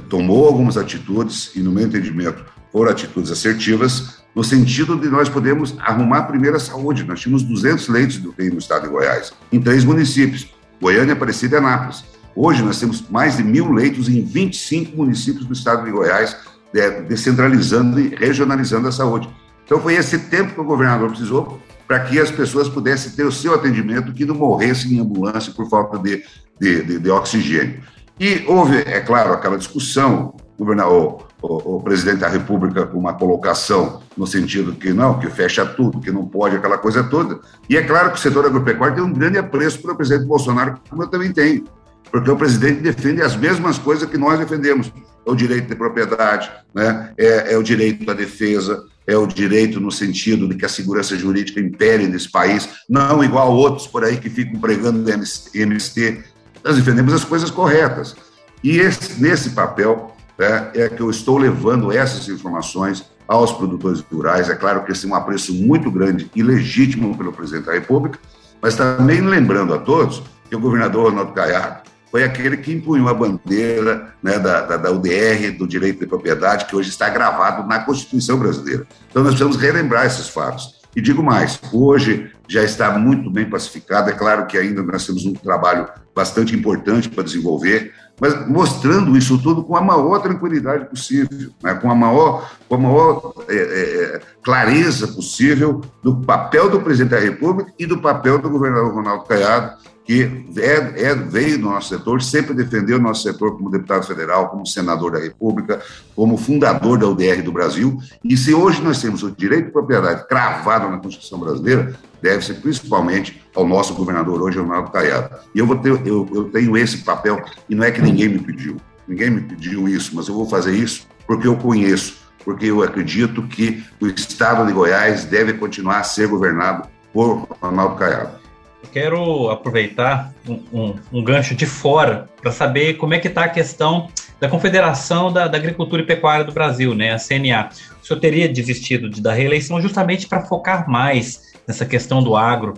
tomou 0.09 0.47
algumas 0.47 0.79
atitudes, 0.79 1.51
e 1.55 1.61
no 1.61 1.71
meu 1.71 1.87
entendimento 1.87 2.47
foram 2.73 2.91
atitudes 2.91 3.31
assertivas, 3.31 4.23
no 4.35 4.43
sentido 4.43 4.97
de 4.97 5.09
nós 5.09 5.29
podermos 5.29 5.77
arrumar 5.81 6.21
a 6.21 6.23
primeira 6.23 6.59
saúde. 6.59 7.05
Nós 7.05 7.21
tínhamos 7.21 7.43
200 7.43 7.89
leitos 7.89 8.17
do 8.17 8.35
no 8.39 8.59
estado 8.59 8.85
de 8.85 8.89
Goiás, 8.89 9.35
em 9.53 9.61
três 9.61 9.85
municípios, 9.85 10.49
Goiânia, 10.81 11.13
Aparecida 11.13 11.57
e 11.57 11.59
Anápolis. 11.59 12.05
Hoje 12.35 12.63
nós 12.63 12.79
temos 12.79 13.09
mais 13.09 13.37
de 13.37 13.43
mil 13.43 13.73
leitos 13.73 14.09
em 14.09 14.23
25 14.23 14.97
municípios 14.97 15.45
do 15.45 15.53
estado 15.53 15.85
de 15.85 15.91
Goiás, 15.91 16.37
é, 16.75 17.03
descentralizando 17.03 17.99
e 17.99 18.15
regionalizando 18.15 18.89
a 18.89 18.93
saúde. 18.93 19.29
Então 19.65 19.81
foi 19.81 19.95
esse 19.95 20.19
tempo 20.19 20.55
que 20.55 20.61
o 20.61 20.65
governador 20.65 21.09
precisou 21.11 21.61
para 21.87 22.01
que 22.01 22.21
as 22.21 22.31
pessoas 22.31 22.69
pudessem 22.69 23.13
ter 23.13 23.25
o 23.25 23.33
seu 23.33 23.55
atendimento, 23.55 24.13
que 24.13 24.25
não 24.25 24.35
morressem 24.35 24.93
em 24.93 25.01
ambulância 25.01 25.53
por 25.53 25.69
falta 25.69 25.99
de, 25.99 26.23
de, 26.61 26.85
de, 26.85 26.99
de 27.01 27.11
oxigênio. 27.11 27.83
E 28.19 28.45
houve, 28.47 28.77
é 28.79 29.01
claro, 29.01 29.33
aquela 29.33 29.59
discussão, 29.59 30.35
governador, 30.57 31.27
o, 31.43 31.77
o, 31.77 31.83
presidente 31.83 32.19
da 32.19 32.29
República 32.29 32.87
com 32.87 32.99
uma 32.99 33.15
colocação 33.15 34.03
no 34.17 34.27
sentido 34.27 34.75
que 34.75 34.93
não, 34.93 35.19
que 35.19 35.29
fecha 35.31 35.65
tudo, 35.65 36.01
que 36.01 36.13
não 36.13 36.27
pode, 36.27 36.55
aquela 36.55 36.79
coisa 36.79 37.03
toda. 37.03 37.41
E 37.69 37.77
é 37.77 37.83
claro 37.83 38.11
que 38.11 38.19
o 38.19 38.21
setor 38.21 38.47
agropecuário 38.47 38.95
tem 38.95 39.05
um 39.05 39.13
grande 39.13 39.39
apreço 39.39 39.81
para 39.81 39.93
o 39.93 39.97
presidente 39.97 40.27
Bolsonaro, 40.27 40.79
como 40.89 41.03
eu 41.03 41.09
também 41.09 41.33
tenho 41.33 41.65
porque 42.11 42.31
o 42.31 42.37
presidente 42.37 42.81
defende 42.81 43.23
as 43.23 43.37
mesmas 43.37 43.79
coisas 43.79 44.09
que 44.09 44.19
nós 44.19 44.39
defendemos. 44.39 44.93
É 45.27 45.31
o 45.31 45.35
direito 45.35 45.69
de 45.69 45.77
propriedade, 45.77 46.51
né? 46.75 47.13
é, 47.17 47.53
é 47.53 47.59
o 47.59 47.63
direito 47.63 48.11
à 48.11 48.15
defesa, 48.15 48.85
é 49.07 49.17
o 49.17 49.27
direito 49.27 49.81
no 49.81 49.91
sentido 49.91 50.49
de 50.49 50.57
que 50.57 50.65
a 50.65 50.69
segurança 50.69 51.17
jurídica 51.17 51.61
impere 51.61 52.07
nesse 52.07 52.31
país, 52.31 52.69
não 52.89 53.23
igual 53.23 53.53
outros 53.53 53.87
por 53.87 54.05
aí 54.05 54.17
que 54.17 54.31
ficam 54.31 54.61
pregando 54.61 55.09
MST. 55.11 56.25
Nós 56.65 56.77
defendemos 56.77 57.13
as 57.13 57.25
coisas 57.25 57.51
corretas. 57.51 58.17
E 58.63 58.79
esse, 58.79 59.21
nesse 59.21 59.51
papel 59.51 60.15
né, 60.39 60.71
é 60.75 60.89
que 60.89 61.01
eu 61.01 61.11
estou 61.11 61.39
levando 61.39 61.93
essas 61.93 62.29
informações 62.29 63.05
aos 63.29 63.53
produtores 63.53 64.01
rurais. 64.13 64.49
É 64.49 64.55
claro 64.55 64.85
que 64.85 64.93
esse 64.93 65.07
é 65.07 65.09
um 65.09 65.15
apreço 65.15 65.55
muito 65.55 65.91
grande 65.91 66.31
e 66.35 66.43
legítimo 66.43 67.17
pelo 67.17 67.33
presidente 67.33 67.67
da 67.67 67.73
República, 67.73 68.19
mas 68.61 68.75
também 68.75 69.21
lembrando 69.21 69.73
a 69.73 69.79
todos 69.79 70.23
que 70.49 70.57
o 70.57 70.61
governador 70.61 71.11
Ronaldo 71.11 71.33
Caiado 71.33 71.90
foi 72.11 72.25
aquele 72.25 72.57
que 72.57 72.73
empunhou 72.73 73.09
a 73.09 73.15
bandeira 73.15 74.13
né, 74.23 74.39
da, 74.39 74.63
da, 74.63 74.77
da, 74.77 74.91
UDR, 74.91 75.57
do 75.57 75.67
direito 75.67 76.01
de 76.01 76.07
propriedade, 76.07 76.65
que 76.65 76.75
hoje 76.75 76.89
está 76.89 77.09
gravado 77.09 77.67
na 77.67 77.79
Constituição 77.79 78.39
brasileira. 78.39 78.87
Então, 79.09 79.23
nós 79.23 79.35
precisamos 79.35 79.57
relembrar 79.57 80.07
esses 80.07 80.29
fatos. 80.29 80.81
E 80.95 81.01
digo 81.01 81.23
mais, 81.23 81.61
hoje 81.73 82.33
já 82.49 82.65
está 82.65 82.91
muito 82.99 83.31
bem 83.31 83.49
pacificado. 83.49 84.11
É 84.11 84.13
claro 84.13 84.47
que 84.47 84.59
ainda 84.59 84.83
nós 84.83 85.07
temos 85.07 85.25
um 85.25 85.33
trabalho 85.33 85.89
bastante 86.15 86.55
importante 86.55 87.09
para 87.09 87.23
desenvolver. 87.23 87.93
mas 88.21 88.47
mostrando 88.49 89.17
isso 89.17 89.39
tudo 89.39 89.63
com 89.63 89.77
a 89.77 89.81
maior 89.81 90.19
tranquilidade 90.19 90.91
possível, 90.91 91.53
né? 91.63 91.75
com 91.75 91.91
a 91.91 91.95
maior, 91.95 92.51
com 92.69 92.75
a 92.75 92.79
maior 92.79 93.33
é, 93.49 93.55
é, 93.55 94.21
clareza 94.43 95.07
possível 95.09 95.81
do 96.03 96.17
papel 96.17 96.69
do 96.69 96.81
presidente 96.81 97.13
da 97.13 97.21
República 97.21 97.73
e 97.79 97.87
do 97.87 97.99
papel 97.99 98.39
do 98.39 98.51
governador 98.51 98.93
Ronaldo 98.93 99.25
Caiado 99.25 99.79
que 100.05 100.45
é, 100.57 101.05
é, 101.05 101.15
veio 101.15 101.59
do 101.59 101.65
nosso 101.65 101.91
setor, 101.91 102.23
sempre 102.23 102.55
defendeu 102.55 102.99
o 102.99 103.01
nosso 103.01 103.23
setor 103.23 103.57
como 103.57 103.71
deputado 103.71 104.07
federal, 104.07 104.49
como 104.49 104.67
senador 104.67 105.13
da 105.13 105.19
República, 105.19 105.81
como 106.17 106.37
fundador 106.37 106.99
da 106.99 107.07
UDR 107.07 107.43
do 107.43 107.53
Brasil. 107.53 107.99
E 108.25 108.37
se 108.37 108.53
hoje 108.53 108.83
nós 108.83 109.01
temos 109.01 109.23
o 109.23 109.31
direito 109.31 109.67
de 109.67 109.73
propriedade 109.73 110.27
cravado 110.27 110.91
na 110.91 110.99
Constituição 110.99 111.39
brasileira, 111.39 111.95
deve 112.21 112.45
ser 112.45 112.55
principalmente 112.55 113.43
ao 113.55 113.67
nosso 113.67 113.95
governador 113.95 114.43
hoje, 114.43 114.59
Ronaldo 114.59 114.91
Caiado. 114.91 115.37
E 115.55 115.59
eu, 115.59 115.67
vou 115.67 115.77
ter, 115.77 115.91
eu, 116.07 116.29
eu 116.33 116.45
tenho 116.51 116.77
esse 116.77 116.99
papel, 116.99 117.43
e 117.69 117.75
não 117.75 117.85
é 117.85 117.91
que 117.91 118.03
ninguém 118.03 118.29
me 118.29 118.39
pediu, 118.39 118.79
ninguém 119.07 119.31
me 119.31 119.41
pediu 119.43 119.89
isso, 119.89 120.13
mas 120.15 120.29
eu 120.29 120.35
vou 120.35 120.49
fazer 120.49 120.75
isso 120.75 121.07
porque 121.27 121.47
eu 121.47 121.57
conheço, 121.57 122.17
porque 122.45 122.67
eu 122.67 122.83
acredito 122.83 123.47
que 123.47 123.85
o 124.01 124.09
Estado 124.09 124.67
de 124.67 124.73
Goiás 124.73 125.25
deve 125.25 125.53
continuar 125.53 126.01
a 126.01 126.03
ser 126.03 126.27
governado 126.27 126.89
por 127.13 127.47
Ronaldo 127.61 127.95
Caiado 127.95 128.40
quero 128.89 129.51
aproveitar 129.51 130.33
um, 130.49 130.63
um, 130.73 130.95
um 131.13 131.25
gancho 131.25 131.55
de 131.55 131.67
fora 131.67 132.29
para 132.41 132.51
saber 132.51 132.95
como 132.95 133.15
é 133.15 133.19
que 133.19 133.29
está 133.29 133.45
a 133.45 133.49
questão 133.49 134.09
da 134.41 134.49
Confederação 134.49 135.33
da, 135.33 135.47
da, 135.47 135.59
Agricultura 135.59 136.03
e 136.03 136.07
Pecuária 136.07 136.45
do 136.45 136.53
Brasil, 136.53 136.95
né, 136.95 137.13
a 137.13 137.19
CNA. 137.19 137.69
O 138.03 138.07
senhor 138.07 138.19
teria 138.19 138.49
desistido 138.49 139.11
de, 139.11 139.21
da 139.21 139.33
reeleição 139.33 139.81
justamente 139.81 140.27
para 140.27 140.41
focar 140.41 140.89
mais 140.89 141.51
nessa 141.69 141.85
questão 141.85 142.23
do 142.23 142.35
agro. 142.35 142.75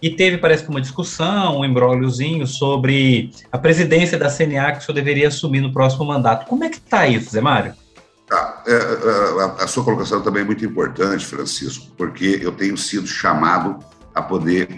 E 0.00 0.10
teve, 0.10 0.38
parece 0.38 0.62
que, 0.62 0.70
uma 0.70 0.80
discussão, 0.80 1.60
um 1.60 1.64
embróliozinho 1.64 2.46
sobre 2.46 3.30
a 3.50 3.58
presidência 3.58 4.18
da 4.18 4.30
CNA 4.30 4.72
que 4.72 4.78
o 4.78 4.82
senhor 4.82 4.94
deveria 4.94 5.28
assumir 5.28 5.60
no 5.60 5.72
próximo 5.72 6.04
mandato. 6.04 6.46
Como 6.46 6.62
é 6.62 6.68
que 6.68 6.76
está 6.76 7.06
isso, 7.06 7.30
Zé 7.30 7.40
Mário? 7.40 7.74
Ah, 8.30 8.62
é, 8.66 8.72
é, 8.72 9.62
a 9.64 9.66
sua 9.66 9.84
colocação 9.84 10.20
também 10.20 10.42
é 10.42 10.44
muito 10.44 10.64
importante, 10.64 11.24
Francisco, 11.24 11.86
porque 11.96 12.40
eu 12.42 12.52
tenho 12.52 12.76
sido 12.76 13.06
chamado 13.06 13.78
a 14.14 14.20
poder 14.20 14.68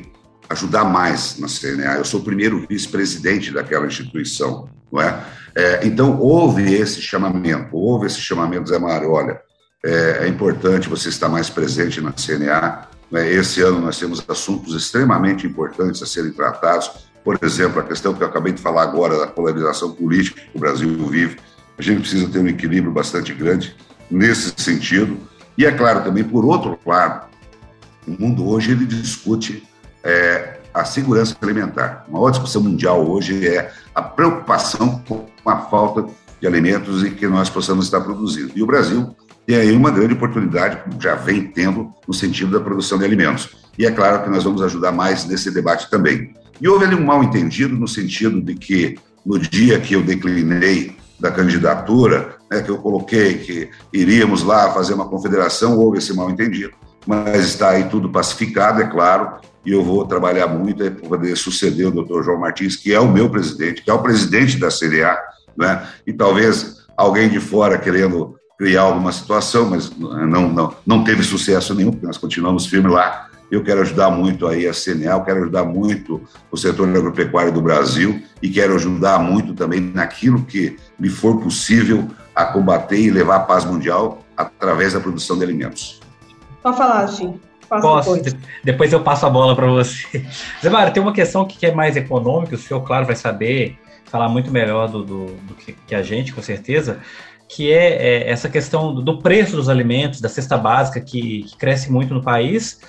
ajudar 0.50 0.84
mais 0.84 1.38
na 1.38 1.46
CNA. 1.46 1.96
Eu 1.96 2.04
sou 2.04 2.20
o 2.20 2.24
primeiro 2.24 2.66
vice-presidente 2.68 3.52
daquela 3.52 3.86
instituição, 3.86 4.68
não 4.90 5.00
é? 5.00 5.24
é? 5.54 5.86
Então, 5.86 6.18
houve 6.18 6.72
esse 6.74 7.00
chamamento, 7.02 7.76
houve 7.76 8.06
esse 8.06 8.20
chamamento, 8.20 8.68
Zé 8.68 8.78
Mário, 8.78 9.10
olha, 9.10 9.40
é, 9.84 10.24
é 10.24 10.28
importante 10.28 10.88
você 10.88 11.08
estar 11.08 11.28
mais 11.28 11.48
presente 11.48 12.00
na 12.00 12.12
CNA. 12.12 12.88
Né? 13.10 13.30
Esse 13.32 13.60
ano 13.62 13.80
nós 13.80 13.98
temos 13.98 14.24
assuntos 14.28 14.74
extremamente 14.74 15.46
importantes 15.46 16.02
a 16.02 16.06
serem 16.06 16.32
tratados, 16.32 16.90
por 17.24 17.38
exemplo, 17.42 17.80
a 17.80 17.84
questão 17.84 18.14
que 18.14 18.22
eu 18.22 18.26
acabei 18.26 18.52
de 18.52 18.62
falar 18.62 18.82
agora 18.82 19.18
da 19.18 19.26
polarização 19.26 19.92
política 19.92 20.40
que 20.40 20.56
o 20.56 20.60
Brasil 20.60 20.88
vive. 21.08 21.36
A 21.76 21.82
gente 21.82 22.00
precisa 22.00 22.28
ter 22.28 22.38
um 22.38 22.48
equilíbrio 22.48 22.90
bastante 22.90 23.34
grande 23.34 23.76
nesse 24.10 24.54
sentido. 24.56 25.18
E 25.56 25.66
é 25.66 25.70
claro 25.70 26.02
também, 26.02 26.24
por 26.24 26.44
outro 26.44 26.78
lado, 26.86 27.28
o 28.06 28.10
mundo 28.12 28.48
hoje 28.48 28.72
ele 28.72 28.86
discute 28.86 29.67
é 30.04 30.58
a 30.72 30.84
segurança 30.84 31.36
alimentar. 31.40 32.04
Uma 32.08 32.18
outra 32.18 32.32
discussão 32.32 32.62
mundial 32.62 33.08
hoje 33.08 33.46
é 33.46 33.70
a 33.94 34.02
preocupação 34.02 35.02
com 35.08 35.26
a 35.44 35.56
falta 35.56 36.06
de 36.40 36.46
alimentos 36.46 37.02
e 37.04 37.10
que 37.10 37.26
nós 37.26 37.50
possamos 37.50 37.86
estar 37.86 38.00
produzindo. 38.00 38.52
E 38.54 38.62
o 38.62 38.66
Brasil 38.66 39.14
tem 39.46 39.56
aí 39.56 39.72
uma 39.72 39.90
grande 39.90 40.14
oportunidade, 40.14 40.78
já 41.00 41.14
vem 41.14 41.46
tendo, 41.46 41.92
no 42.06 42.14
sentido 42.14 42.52
da 42.52 42.60
produção 42.60 42.98
de 42.98 43.04
alimentos. 43.04 43.56
E 43.78 43.86
é 43.86 43.90
claro 43.90 44.22
que 44.22 44.30
nós 44.30 44.44
vamos 44.44 44.62
ajudar 44.62 44.92
mais 44.92 45.24
nesse 45.24 45.50
debate 45.50 45.90
também. 45.90 46.34
E 46.60 46.68
houve 46.68 46.84
ali 46.84 46.94
um 46.94 47.04
mal 47.04 47.22
entendido 47.22 47.74
no 47.74 47.88
sentido 47.88 48.40
de 48.40 48.54
que, 48.54 48.98
no 49.24 49.38
dia 49.38 49.80
que 49.80 49.94
eu 49.94 50.02
declinei 50.02 50.96
da 51.18 51.30
candidatura, 51.30 52.36
né, 52.50 52.60
que 52.60 52.70
eu 52.70 52.78
coloquei 52.78 53.38
que 53.38 53.70
iríamos 53.92 54.42
lá 54.42 54.72
fazer 54.72 54.94
uma 54.94 55.08
confederação, 55.08 55.78
houve 55.78 55.98
esse 55.98 56.14
mal 56.14 56.30
entendido. 56.30 56.72
Mas 57.06 57.46
está 57.46 57.70
aí 57.70 57.84
tudo 57.84 58.10
pacificado, 58.10 58.82
é 58.82 58.86
claro, 58.86 59.36
e 59.64 59.72
eu 59.72 59.82
vou 59.82 60.06
trabalhar 60.06 60.46
muito 60.46 60.78
para 60.90 61.08
poder 61.08 61.36
suceder 61.36 61.88
o 61.88 61.90
doutor 61.90 62.24
João 62.24 62.38
Martins, 62.38 62.76
que 62.76 62.92
é 62.92 63.00
o 63.00 63.08
meu 63.08 63.28
presidente, 63.28 63.82
que 63.82 63.90
é 63.90 63.94
o 63.94 64.02
presidente 64.02 64.58
da 64.58 64.68
CDA, 64.68 65.18
né? 65.56 65.86
e 66.06 66.12
talvez 66.12 66.86
alguém 66.96 67.28
de 67.28 67.40
fora 67.40 67.78
querendo 67.78 68.38
criar 68.58 68.82
alguma 68.82 69.12
situação, 69.12 69.70
mas 69.70 69.90
não, 69.96 70.48
não, 70.48 70.74
não 70.84 71.04
teve 71.04 71.22
sucesso 71.22 71.74
nenhum, 71.74 71.92
porque 71.92 72.06
nós 72.06 72.18
continuamos 72.18 72.66
firmes 72.66 72.92
lá. 72.92 73.28
Eu 73.50 73.62
quero 73.62 73.80
ajudar 73.80 74.10
muito 74.10 74.46
aí 74.46 74.68
a 74.68 74.72
CNA, 74.74 75.12
eu 75.12 75.22
quero 75.22 75.40
ajudar 75.40 75.64
muito 75.64 76.20
o 76.50 76.56
setor 76.56 76.88
agropecuário 76.88 77.52
do 77.52 77.62
Brasil 77.62 78.20
e 78.42 78.48
quero 78.50 78.74
ajudar 78.74 79.18
muito 79.20 79.54
também 79.54 79.80
naquilo 79.80 80.44
que 80.44 80.76
me 80.98 81.08
for 81.08 81.40
possível 81.40 82.08
a 82.34 82.44
combater 82.44 82.98
e 82.98 83.10
levar 83.10 83.36
a 83.36 83.40
paz 83.40 83.64
mundial 83.64 84.22
através 84.36 84.92
da 84.92 85.00
produção 85.00 85.38
de 85.38 85.44
alimentos. 85.44 86.00
Pode 86.62 86.76
falar, 86.76 87.06
Chico. 87.08 87.47
Posso, 87.68 88.14
depois. 88.14 88.36
depois 88.64 88.92
eu 88.92 89.00
passo 89.00 89.26
a 89.26 89.30
bola 89.30 89.54
para 89.54 89.66
você. 89.66 90.24
Zé 90.62 90.70
Mário, 90.70 90.92
tem 90.92 91.02
uma 91.02 91.12
questão 91.12 91.44
que 91.44 91.66
é 91.66 91.72
mais 91.72 91.96
econômica, 91.96 92.54
o 92.54 92.58
senhor, 92.58 92.80
claro, 92.80 93.06
vai 93.06 93.16
saber 93.16 93.78
falar 94.04 94.28
muito 94.28 94.50
melhor 94.50 94.88
do, 94.88 95.04
do, 95.04 95.26
do 95.26 95.54
que, 95.54 95.72
que, 95.86 95.94
a 95.94 96.02
gente, 96.02 96.32
com 96.32 96.40
certeza, 96.40 97.00
que 97.48 97.70
é, 97.70 98.24
é, 98.24 98.30
essa 98.30 98.48
questão 98.48 98.94
do 98.94 99.18
preço 99.18 99.56
dos 99.56 99.68
alimentos, 99.68 100.20
da 100.20 100.28
cesta 100.28 100.56
básica, 100.56 101.00
que, 101.00 101.42
que, 101.42 101.56
cresce 101.56 101.90
muito 101.92 102.14
no 102.14 102.22
país. 102.22 102.80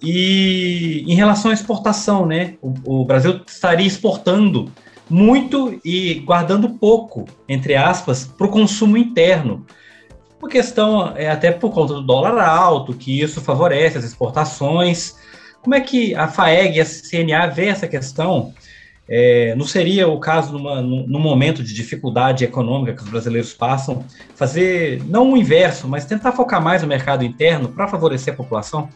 E 0.00 1.04
em 1.06 1.14
relação 1.14 1.50
à 1.50 1.54
exportação, 1.54 2.24
né? 2.24 2.54
O, 2.62 3.00
o 3.00 3.04
Brasil 3.04 3.40
estaria 3.46 3.86
exportando 3.86 4.70
muito 5.10 5.80
e 5.84 6.14
guardando 6.20 6.70
pouco, 6.70 7.24
entre 7.48 7.74
aspas, 7.74 8.24
para 8.24 8.46
o 8.46 8.50
consumo 8.50 8.96
interno. 8.96 9.66
Uma 10.40 10.48
questão 10.48 11.14
é 11.16 11.28
até 11.28 11.50
por 11.50 11.72
conta 11.72 11.94
do 11.94 12.02
dólar 12.02 12.40
alto, 12.40 12.94
que 12.94 13.20
isso 13.20 13.40
favorece 13.40 13.98
as 13.98 14.04
exportações. 14.04 15.16
Como 15.60 15.74
é 15.74 15.80
que 15.80 16.14
a 16.14 16.28
FAEG 16.28 16.76
e 16.76 16.80
a 16.80 16.84
CNA 16.84 17.46
vê 17.48 17.66
essa 17.66 17.88
questão? 17.88 18.54
É, 19.08 19.54
não 19.56 19.66
seria 19.66 20.06
o 20.06 20.20
caso 20.20 20.52
numa, 20.52 20.82
num 20.82 21.18
momento 21.18 21.62
de 21.64 21.74
dificuldade 21.74 22.44
econômica 22.44 22.92
que 22.92 23.02
os 23.02 23.08
brasileiros 23.08 23.54
passam, 23.54 24.04
fazer 24.36 25.02
não 25.06 25.32
o 25.32 25.36
inverso, 25.36 25.88
mas 25.88 26.04
tentar 26.04 26.32
focar 26.32 26.62
mais 26.62 26.82
no 26.82 26.88
mercado 26.88 27.24
interno 27.24 27.70
para 27.70 27.88
favorecer 27.88 28.34
a 28.34 28.36
população? 28.36 28.88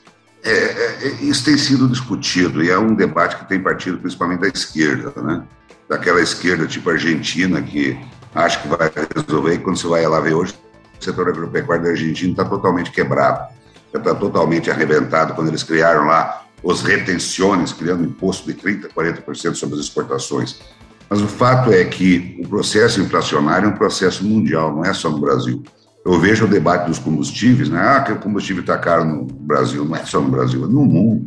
É, 0.45 0.51
é, 0.51 1.07
é, 1.07 1.09
isso 1.23 1.45
tem 1.45 1.57
sido 1.57 1.89
discutido 1.89 2.63
e 2.63 2.71
é 2.71 2.79
um 2.79 2.95
debate 2.95 3.37
que 3.37 3.49
tem 3.49 3.61
partido 3.61 3.99
principalmente 3.99 4.41
da 4.41 4.49
esquerda, 4.49 5.13
né? 5.23 5.43
Daquela 5.89 6.21
esquerda 6.21 6.67
tipo 6.67 6.91
argentina 6.91 7.63
que 7.63 7.99
acha 8.35 8.61
que 8.61 8.69
vai 8.69 8.91
resolver 9.17 9.55
e 9.55 9.59
quando 9.59 9.79
você 9.79 9.87
vai 9.87 10.07
lá 10.07 10.21
ver 10.21 10.35
hoje 10.35 10.55
o 11.03 11.05
setor 11.05 11.29
agropecuário 11.29 11.85
da 11.85 11.91
Argentina 11.91 12.31
está 12.31 12.45
totalmente 12.45 12.91
quebrado, 12.91 13.53
está 13.93 14.15
totalmente 14.15 14.71
arrebentado 14.71 15.35
quando 15.35 15.49
eles 15.49 15.63
criaram 15.63 16.07
lá 16.07 16.47
os 16.63 16.81
retenções, 16.81 17.73
criando 17.73 18.05
imposto 18.05 18.47
de 18.47 18.59
30%, 18.59 18.89
40% 18.95 19.55
sobre 19.55 19.75
as 19.75 19.83
exportações. 19.83 20.61
Mas 21.11 21.21
o 21.21 21.27
fato 21.27 21.73
é 21.73 21.85
que 21.85 22.41
o 22.43 22.49
processo 22.49 23.01
inflacionário 23.01 23.67
é 23.67 23.69
um 23.69 23.77
processo 23.77 24.25
mundial, 24.25 24.75
não 24.75 24.85
é 24.85 24.95
só 24.95 25.11
no 25.11 25.19
Brasil. 25.19 25.63
Eu 26.05 26.19
vejo 26.19 26.47
o 26.47 26.49
debate 26.49 26.87
dos 26.87 26.99
combustíveis, 26.99 27.69
né? 27.69 27.81
Ah, 27.81 28.01
que 28.01 28.13
o 28.13 28.19
combustível 28.19 28.63
está 28.63 28.79
caro 28.79 29.05
no 29.05 29.25
Brasil, 29.25 29.85
não 29.85 29.95
é 29.95 30.05
só 30.05 30.21
no 30.21 30.31
Brasil, 30.31 30.65
é 30.65 30.69
no 30.69 30.85
mundo. 30.85 31.27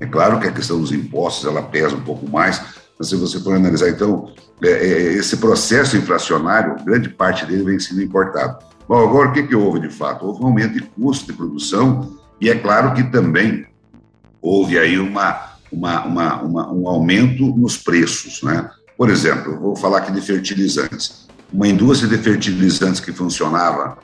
É 0.00 0.06
claro 0.06 0.40
que 0.40 0.48
a 0.48 0.52
questão 0.52 0.80
dos 0.80 0.92
impostos 0.92 1.44
ela 1.46 1.62
pesa 1.62 1.96
um 1.96 2.00
pouco 2.00 2.28
mais, 2.28 2.62
mas 2.98 3.08
se 3.08 3.16
você 3.16 3.38
for 3.40 3.54
analisar, 3.54 3.88
então, 3.88 4.32
é, 4.62 4.68
é, 4.68 5.02
esse 5.14 5.36
processo 5.36 5.96
inflacionário, 5.96 6.76
grande 6.84 7.08
parte 7.08 7.44
dele 7.44 7.62
vem 7.62 7.78
sendo 7.78 8.02
importado. 8.02 8.64
Bom, 8.88 9.02
agora 9.02 9.30
o 9.30 9.32
que, 9.32 9.42
que 9.42 9.54
houve 9.54 9.80
de 9.80 9.90
fato? 9.90 10.24
Houve 10.24 10.42
um 10.42 10.46
aumento 10.46 10.74
de 10.74 10.82
custo 10.82 11.26
de 11.26 11.32
produção 11.32 12.16
e 12.40 12.48
é 12.48 12.54
claro 12.54 12.94
que 12.94 13.02
também 13.02 13.66
houve 14.40 14.78
aí 14.78 14.98
uma, 14.98 15.54
uma, 15.72 16.04
uma, 16.04 16.42
uma 16.42 16.72
um 16.72 16.88
aumento 16.88 17.44
nos 17.56 17.76
preços. 17.76 18.42
Né? 18.42 18.70
Por 18.96 19.10
exemplo, 19.10 19.58
vou 19.58 19.74
falar 19.74 19.98
aqui 19.98 20.12
de 20.12 20.20
fertilizantes. 20.20 21.26
Uma 21.52 21.66
indústria 21.66 22.08
de 22.08 22.22
fertilizantes 22.22 23.00
que 23.00 23.12
funcionava 23.12 23.98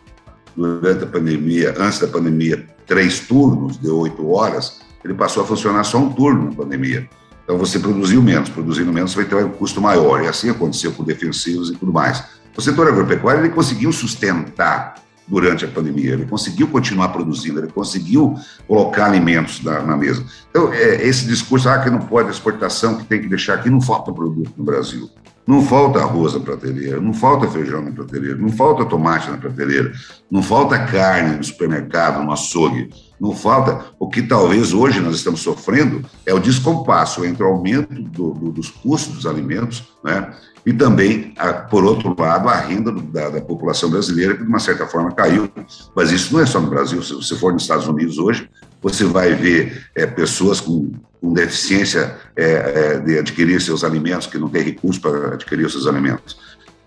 durante 0.56 1.04
a 1.04 1.06
pandemia, 1.06 1.74
antes 1.78 2.00
da 2.00 2.08
pandemia, 2.08 2.66
três 2.86 3.20
turnos 3.20 3.78
de 3.78 3.88
oito 3.88 4.28
horas, 4.30 4.80
ele 5.04 5.14
passou 5.14 5.44
a 5.44 5.46
funcionar 5.46 5.84
só 5.84 5.98
um 5.98 6.12
turno 6.12 6.46
na 6.46 6.52
pandemia. 6.52 7.08
Então 7.44 7.56
você 7.56 7.78
produziu 7.78 8.22
menos, 8.22 8.48
produzindo 8.48 8.92
menos 8.92 9.14
vai 9.14 9.24
ter 9.24 9.36
um 9.36 9.50
custo 9.50 9.80
maior. 9.80 10.22
E 10.22 10.28
assim 10.28 10.50
aconteceu 10.50 10.92
com 10.92 11.04
defensivos 11.04 11.70
e 11.70 11.74
tudo 11.74 11.92
mais. 11.92 12.24
O 12.56 12.60
setor 12.60 12.88
agropecuário 12.88 13.40
ele 13.40 13.50
conseguiu 13.50 13.92
sustentar 13.92 14.94
durante 15.26 15.64
a 15.64 15.68
pandemia, 15.68 16.12
ele 16.12 16.26
conseguiu 16.26 16.68
continuar 16.68 17.08
produzindo, 17.08 17.58
ele 17.60 17.72
conseguiu 17.72 18.34
colocar 18.66 19.06
alimentos 19.06 19.62
na, 19.62 19.80
na 19.82 19.96
mesa. 19.96 20.24
Então, 20.50 20.72
é, 20.72 21.06
esse 21.06 21.26
discurso, 21.26 21.68
ah, 21.68 21.78
que 21.78 21.88
não 21.88 22.00
pode 22.00 22.30
exportação, 22.30 22.98
que 22.98 23.04
tem 23.04 23.20
que 23.20 23.28
deixar 23.28 23.54
aqui, 23.54 23.70
não 23.70 23.80
falta 23.80 24.12
produto 24.12 24.52
no 24.56 24.64
Brasil. 24.64 25.08
Não 25.46 25.60
falta 25.60 25.98
arroz 25.98 26.34
na 26.34 26.40
prateleira, 26.40 27.00
não 27.00 27.12
falta 27.12 27.48
feijão 27.48 27.82
na 27.82 27.90
prateleira, 27.90 28.36
não 28.36 28.48
falta 28.48 28.84
tomate 28.84 29.28
na 29.28 29.36
prateleira, 29.36 29.92
não 30.30 30.40
falta 30.40 30.78
carne 30.86 31.36
no 31.36 31.42
supermercado, 31.42 32.22
no 32.22 32.32
açougue, 32.32 32.90
não 33.20 33.34
falta. 33.34 33.86
O 33.98 34.08
que 34.08 34.22
talvez 34.22 34.72
hoje 34.72 35.00
nós 35.00 35.16
estamos 35.16 35.40
sofrendo 35.40 36.04
é 36.24 36.32
o 36.32 36.38
descompasso 36.38 37.24
entre 37.24 37.42
o 37.42 37.46
aumento 37.46 37.92
do, 37.92 38.34
do, 38.34 38.52
dos 38.52 38.70
custos 38.70 39.14
dos 39.14 39.26
alimentos, 39.26 39.82
né? 40.04 40.32
E 40.64 40.72
também, 40.72 41.34
por 41.68 41.84
outro 41.84 42.14
lado, 42.16 42.48
a 42.48 42.54
renda 42.54 42.92
da, 42.92 43.30
da, 43.30 43.40
população 43.40 43.90
brasileira, 43.90 44.34
que 44.34 44.44
de 44.44 44.48
uma 44.48 44.60
certa 44.60 44.86
forma 44.86 45.10
caiu. 45.10 45.50
Mas 45.94 46.12
isso 46.12 46.32
não 46.32 46.40
é 46.40 46.46
só 46.46 46.60
no 46.60 46.70
Brasil. 46.70 47.02
Se 47.02 47.14
você 47.14 47.34
for 47.34 47.52
nos 47.52 47.62
Estados 47.62 47.88
Unidos 47.88 48.16
hoje, 48.16 48.48
você 48.80 49.04
vai 49.04 49.34
ver 49.34 49.86
é, 49.96 50.06
pessoas 50.06 50.60
com 50.60 50.92
com 51.22 51.32
deficiência 51.32 52.16
é, 52.34 52.44
é, 52.44 52.98
de 52.98 53.18
adquirir 53.20 53.60
seus 53.60 53.84
alimentos, 53.84 54.26
que 54.26 54.36
não 54.36 54.48
tem 54.48 54.60
recurso 54.60 55.00
para 55.00 55.34
adquirir 55.34 55.70
seus 55.70 55.86
alimentos. 55.86 56.36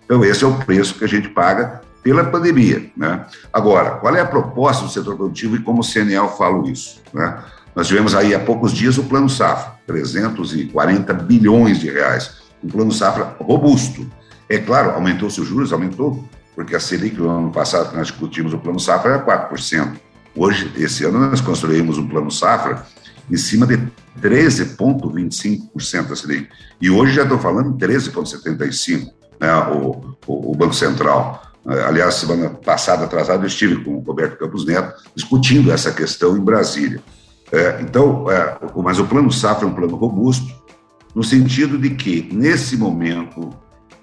Então, 0.04 0.22
esse 0.22 0.44
é 0.44 0.46
o 0.46 0.58
preço 0.58 0.94
que 0.94 1.04
a 1.04 1.08
gente 1.08 1.30
paga 1.30 1.80
pela 2.02 2.22
pandemia. 2.22 2.90
Né? 2.94 3.24
Agora, 3.50 3.92
qual 3.92 4.14
é 4.14 4.20
a 4.20 4.26
proposta 4.26 4.84
do 4.84 4.90
setor 4.90 5.16
produtivo 5.16 5.56
e 5.56 5.62
como 5.62 5.80
o 5.80 5.82
CNL 5.82 6.28
fala 6.36 6.68
isso? 6.70 7.00
Né? 7.14 7.42
Nós 7.74 7.88
tivemos 7.88 8.14
aí 8.14 8.34
há 8.34 8.38
poucos 8.38 8.72
dias 8.72 8.98
o 8.98 9.04
Plano 9.04 9.28
Safra, 9.28 9.72
340 9.86 11.14
bilhões 11.14 11.80
de 11.80 11.90
reais. 11.90 12.42
Um 12.62 12.68
Plano 12.68 12.92
Safra 12.92 13.36
robusto. 13.40 14.06
É 14.50 14.58
claro, 14.58 14.90
aumentou-se 14.90 15.40
os 15.40 15.48
juros, 15.48 15.72
aumentou, 15.72 16.22
porque 16.54 16.76
a 16.76 16.80
Selic 16.80 17.16
no 17.16 17.28
ano 17.28 17.50
passado, 17.50 17.90
que 17.90 17.96
nós 17.96 18.08
discutimos 18.08 18.52
o 18.52 18.58
Plano 18.58 18.78
Safra, 18.78 19.14
era 19.14 19.24
4%. 19.24 19.96
Hoje, 20.36 20.70
esse 20.76 21.04
ano, 21.04 21.18
nós 21.18 21.40
construímos 21.40 21.96
um 21.96 22.06
Plano 22.06 22.30
Safra 22.30 22.84
em 23.30 23.36
cima 23.36 23.66
de 23.66 23.78
13,25% 24.20 26.08
da 26.08 26.16
Selic. 26.16 26.48
E 26.80 26.90
hoje 26.90 27.14
já 27.14 27.22
estou 27.22 27.38
falando 27.38 27.76
13,75%, 27.76 29.10
né, 29.40 29.54
o, 29.72 30.16
o, 30.26 30.52
o, 30.52 30.54
Banco 30.54 30.74
Central. 30.74 31.42
É, 31.68 31.82
aliás, 31.82 32.14
semana 32.14 32.50
passada, 32.50 33.04
atrasada, 33.04 33.42
eu 33.42 33.48
estive 33.48 33.82
com 33.84 33.96
o 33.96 34.00
Roberto 34.00 34.38
Campos 34.38 34.64
Neto 34.64 34.94
discutindo 35.14 35.72
essa 35.72 35.92
questão 35.92 36.36
em 36.36 36.40
Brasília. 36.40 37.02
É, 37.52 37.80
então, 37.80 38.30
é, 38.30 38.58
mas 38.76 38.98
o 38.98 39.06
Plano 39.06 39.30
Safra 39.32 39.66
é 39.66 39.68
um 39.70 39.74
plano 39.74 39.96
robusto, 39.96 40.52
no 41.14 41.22
sentido 41.24 41.78
de 41.78 41.90
que, 41.90 42.28
nesse 42.32 42.76
momento, 42.76 43.50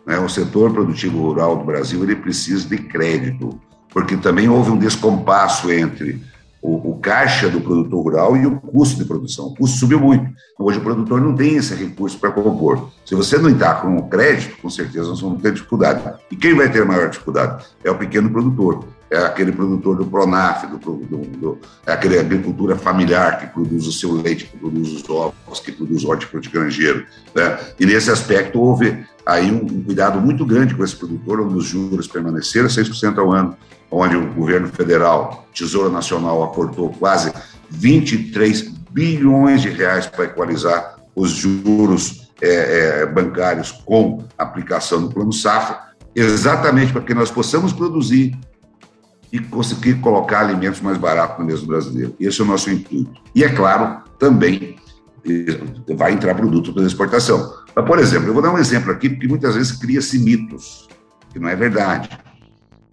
né, 0.06 0.20
o 0.20 0.28
setor 0.28 0.74
produtivo 0.74 1.22
rural 1.22 1.58
do 1.58 1.64
Brasil 1.64 2.04
ele 2.04 2.16
precisa 2.16 2.68
de 2.68 2.78
crédito, 2.78 3.60
porque 3.90 4.18
também 4.18 4.50
houve 4.50 4.72
um 4.72 4.78
descompasso 4.78 5.72
entre 5.72 6.22
o, 6.64 6.92
o, 6.92 6.98
caixa 7.00 7.50
do 7.50 7.60
produtor 7.60 8.02
rural 8.02 8.38
e 8.38 8.48
o 8.48 8.56
custo 8.56 8.98
de 8.98 9.04
produção. 9.04 9.48
O 9.48 9.54
custo 9.54 9.78
subiu 9.78 10.00
muito. 10.00 10.26
Hoje 10.58 10.78
o 10.80 10.82
produtor 10.82 11.20
não 11.20 11.36
tem 11.36 11.58
esse 11.58 11.76
recurso 11.76 12.18
para 12.18 12.32
compor. 12.32 12.90
Se 13.06 13.14
você 13.14 13.38
não 13.38 13.50
está 13.50 13.76
com 13.76 13.98
o 13.98 14.08
crédito, 14.08 14.58
com 14.62 14.70
certeza 14.70 15.10
nós 15.10 15.20
vamos 15.20 15.42
ter 15.42 15.52
dificuldade. 15.52 16.02
E 16.32 16.36
quem 16.38 16.56
vai 16.56 16.72
ter 16.72 16.86
maior 16.86 17.10
dificuldade? 17.10 17.66
É 17.84 17.92
o 17.92 17.98
pequeno 17.98 18.30
produtor. 18.30 18.86
É 19.12 19.18
aquele 19.18 19.52
produtor 19.52 19.98
do 19.98 20.06
Pronaf, 20.06 20.66
do, 20.66 20.78
do, 20.78 21.18
do, 21.38 21.58
é 21.86 21.92
aquele 21.92 22.18
agricultura 22.18 22.76
familiar 22.78 23.40
que 23.40 23.48
produz 23.48 23.86
o 23.86 23.92
seu 23.92 24.14
leite, 24.14 24.46
que 24.46 24.58
produz 24.58 24.90
os 24.90 25.08
ovos, 25.08 25.60
que 25.60 25.72
produz 25.72 26.04
hortifruti 26.06 26.50
granjeiro. 26.50 27.06
Né? 27.36 27.60
E 27.80 27.86
nesse 27.86 28.10
aspecto 28.10 28.60
houve 28.60 29.06
aí 29.26 29.52
um, 29.52 29.66
um 29.66 29.84
cuidado 29.84 30.20
muito 30.20 30.46
grande 30.46 30.74
com 30.74 30.84
esse 30.84 30.96
produtor, 30.96 31.42
onde 31.42 31.56
os 31.56 31.66
juros 31.66 32.08
permaneceram 32.08 32.68
6% 32.68 33.18
ao 33.18 33.32
ano 33.32 33.56
onde 33.94 34.16
o 34.16 34.34
governo 34.34 34.68
federal, 34.70 35.48
Tesouro 35.54 35.92
Nacional, 35.92 36.42
aportou 36.44 36.90
quase 36.90 37.32
23 37.70 38.62
bilhões 38.90 39.62
de 39.62 39.70
reais 39.70 40.08
para 40.08 40.26
equalizar 40.26 40.96
os 41.16 41.32
juros 41.32 42.32
é, 42.42 43.02
é, 43.02 43.06
bancários 43.06 43.72
com 43.72 44.24
aplicação 44.38 45.02
do 45.02 45.14
Plano 45.14 45.32
Safra, 45.32 45.80
exatamente 46.16 46.92
para 46.92 47.02
que 47.02 47.14
nós 47.14 47.30
possamos 47.30 47.72
produzir 47.72 48.38
e 49.32 49.40
conseguir 49.40 49.96
colocar 49.96 50.42
alimentos 50.42 50.82
mais 50.82 50.98
baratos 50.98 51.40
no 51.40 51.46
mesmo 51.46 51.68
brasileiro. 51.68 52.16
Esse 52.20 52.42
é 52.42 52.44
o 52.44 52.48
nosso 52.48 52.70
intuito. 52.70 53.22
E, 53.34 53.44
é 53.44 53.50
claro, 53.50 54.04
também 54.20 54.76
eh, 55.28 55.94
vai 55.96 56.14
entrar 56.14 56.36
produto 56.36 56.74
para 56.74 56.84
exportação. 56.84 57.54
Mas, 57.76 57.86
por 57.86 57.98
exemplo, 57.98 58.28
eu 58.28 58.34
vou 58.34 58.44
dar 58.44 58.52
um 58.52 58.60
exemplo 58.60 58.92
aqui, 58.92 59.10
porque 59.10 59.28
muitas 59.28 59.56
vezes 59.56 59.72
cria-se 59.72 60.20
mitos, 60.20 60.88
que 61.32 61.40
não 61.40 61.50
é 61.50 61.56
verdade. 61.56 62.10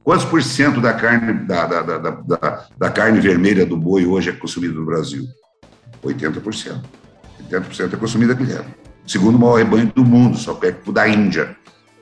Quantos 0.03 0.25
por 0.25 0.43
cento 0.43 0.81
da 0.81 0.93
carne, 0.93 1.35
da, 1.45 1.67
da, 1.67 1.83
da, 1.83 2.67
da, 2.77 2.91
carne 2.91 3.21
vermelha 3.21 3.67
do 3.67 3.77
boi 3.77 4.07
hoje 4.07 4.31
é 4.31 4.33
consumida 4.33 4.75
no 4.75 4.85
Brasil? 4.85 5.25
80%. 6.03 6.81
80% 7.51 7.95
é 7.95 7.97
consumida 7.97 8.33
aqui 8.33 8.45
dentro. 8.45 8.67
Segundo 9.07 9.39
maior 9.39 9.57
rebanho 9.57 9.93
do 9.95 10.05
mundo, 10.05 10.37
só 10.39 10.55
perto 10.55 10.93
da 10.93 11.07
Índia. 11.09 11.57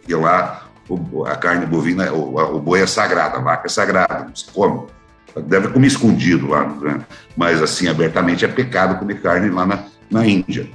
E 0.06 0.14
lá 0.14 0.68
a 1.26 1.36
carne 1.36 1.66
bovina, 1.66 2.12
o, 2.12 2.56
o 2.56 2.60
boi 2.60 2.80
é 2.80 2.86
sagrado, 2.86 3.36
a 3.36 3.40
vaca 3.40 3.66
é 3.66 3.70
sagrada, 3.70 4.24
não 4.24 4.34
se 4.34 4.46
come. 4.46 4.86
Deve 5.46 5.68
comer 5.68 5.86
escondido 5.86 6.48
lá, 6.48 6.66
né? 6.66 7.00
mas 7.36 7.62
assim, 7.62 7.88
abertamente 7.88 8.44
é 8.44 8.48
pecado 8.48 8.98
comer 8.98 9.20
carne 9.20 9.50
lá 9.50 9.66
na, 9.66 9.84
na 10.10 10.26
Índia. 10.26 10.68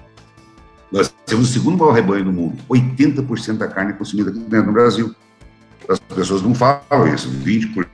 Nós 0.91 1.13
temos 1.25 1.49
o 1.49 1.53
segundo 1.53 1.77
maior 1.77 1.93
rebanho 1.93 2.25
do 2.25 2.31
mundo. 2.31 2.57
80% 2.69 3.57
da 3.57 3.67
carne 3.67 3.91
é 3.91 3.95
consumida 3.95 4.29
aqui 4.29 4.39
dentro 4.39 4.67
do 4.67 4.73
Brasil. 4.73 5.15
As 5.87 5.99
pessoas 5.99 6.41
não 6.41 6.53
falam 6.55 7.13
isso, 7.13 7.29
20% 7.29 7.87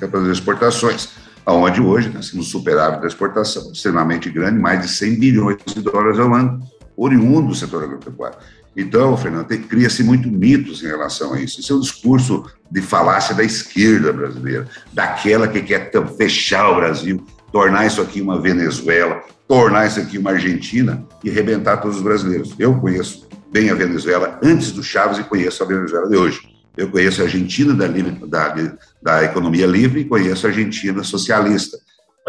é 0.00 0.06
para 0.06 0.20
as 0.20 0.28
exportações, 0.28 1.10
aonde 1.44 1.80
hoje 1.80 2.10
nós 2.12 2.30
temos 2.30 2.48
superávit 2.48 3.00
da 3.00 3.06
exportação 3.06 3.70
extremamente 3.72 4.30
grande, 4.30 4.58
mais 4.58 4.82
de 4.82 4.88
100 4.88 5.18
bilhões 5.18 5.58
de 5.66 5.80
dólares 5.80 6.18
ao 6.18 6.34
ano, 6.34 6.60
oriundo 6.96 7.48
do 7.48 7.54
setor 7.54 7.84
agropecuário. 7.84 8.38
Então, 8.76 9.16
Fernando, 9.16 9.46
cria-se 9.46 10.02
muito 10.02 10.30
mitos 10.30 10.82
em 10.82 10.86
relação 10.86 11.32
a 11.32 11.40
isso. 11.40 11.60
Isso 11.60 11.72
é 11.72 11.76
um 11.76 11.80
discurso 11.80 12.44
de 12.70 12.82
falácia 12.82 13.34
da 13.34 13.42
esquerda 13.42 14.12
brasileira, 14.12 14.68
daquela 14.92 15.48
que 15.48 15.62
quer 15.62 15.90
fechar 16.16 16.70
o 16.70 16.76
Brasil, 16.76 17.24
tornar 17.50 17.86
isso 17.86 18.02
aqui 18.02 18.20
uma 18.20 18.38
Venezuela, 18.38 19.22
tornar 19.48 19.86
isso 19.86 19.98
aqui 19.98 20.18
uma 20.18 20.32
Argentina 20.32 21.02
e 21.24 21.30
arrebentar 21.30 21.78
todos 21.78 21.96
os 21.96 22.02
brasileiros. 22.02 22.54
Eu 22.58 22.78
conheço 22.78 23.26
bem 23.50 23.70
a 23.70 23.74
Venezuela 23.74 24.38
antes 24.42 24.72
do 24.72 24.82
Chaves 24.82 25.18
e 25.18 25.24
conheço 25.24 25.62
a 25.62 25.66
Venezuela 25.66 26.08
de 26.08 26.16
hoje. 26.16 26.55
Eu 26.76 26.90
conheço 26.90 27.22
a 27.22 27.24
Argentina 27.24 27.74
da, 27.74 27.86
da, 28.26 28.72
da 29.02 29.24
economia 29.24 29.66
livre 29.66 30.00
e 30.00 30.04
conheço 30.04 30.46
a 30.46 30.50
Argentina 30.50 31.02
socialista. 31.02 31.78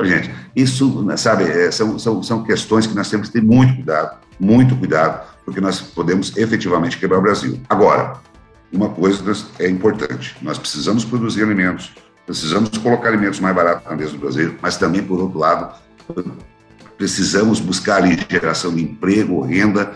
Gente, 0.04 0.30
isso, 0.56 1.06
sabe, 1.18 1.44
é, 1.46 1.72
são, 1.72 1.98
são, 1.98 2.22
são 2.22 2.44
questões 2.44 2.86
que 2.86 2.94
nós 2.94 3.10
temos 3.10 3.28
que 3.28 3.34
ter 3.34 3.42
muito 3.42 3.76
cuidado, 3.76 4.18
muito 4.40 4.76
cuidado, 4.76 5.28
porque 5.44 5.60
nós 5.60 5.82
podemos 5.82 6.38
efetivamente 6.38 7.00
quebrar 7.00 7.18
o 7.18 7.22
Brasil. 7.22 7.60
Agora, 7.68 8.20
uma 8.72 8.90
coisa 8.90 9.24
é 9.60 9.68
importante: 9.68 10.36
nós 10.42 10.58
precisamos 10.58 11.04
produzir 11.04 11.44
alimentos, 11.44 11.94
precisamos 12.26 12.78
colocar 12.78 13.10
alimentos 13.10 13.40
mais 13.40 13.56
baratos 13.56 13.90
na 13.90 13.96
mesa 13.96 14.12
do 14.12 14.20
Brasil, 14.20 14.56
mas 14.62 14.78
também, 14.78 15.04
por 15.04 15.20
outro 15.20 15.40
lado, 15.40 15.74
precisamos 16.98 17.60
buscar 17.60 18.04
ali 18.04 18.18
geração 18.30 18.74
de 18.76 18.84
emprego, 18.84 19.42
renda, 19.42 19.96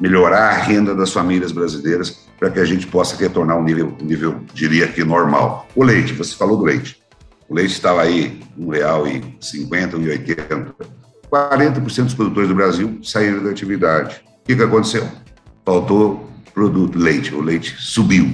melhorar 0.00 0.48
a 0.48 0.56
renda 0.56 0.94
das 0.94 1.12
famílias 1.12 1.52
brasileiras 1.52 2.26
para 2.38 2.50
que 2.50 2.58
a 2.58 2.64
gente 2.64 2.86
possa 2.86 3.16
retornar 3.16 3.58
um 3.58 3.62
nível, 3.62 3.94
nível, 4.00 4.40
diria 4.54 4.88
que 4.88 5.04
normal. 5.04 5.68
O 5.76 5.84
leite, 5.84 6.14
você 6.14 6.34
falou 6.34 6.56
do 6.56 6.64
leite. 6.64 6.98
O 7.48 7.54
leite 7.54 7.72
estava 7.72 8.02
aí 8.02 8.40
R$ 8.58 8.64
1,50, 8.64 9.98
R$ 9.98 10.18
1,80. 10.18 10.72
40% 11.30 12.04
dos 12.04 12.14
produtores 12.14 12.48
do 12.48 12.54
Brasil 12.54 12.98
saíram 13.02 13.44
da 13.44 13.50
atividade. 13.50 14.22
O 14.42 14.46
que, 14.46 14.56
que 14.56 14.62
aconteceu? 14.62 15.06
Faltou 15.64 16.28
produto, 16.54 16.98
leite. 16.98 17.34
O 17.34 17.42
leite 17.42 17.76
subiu. 17.78 18.28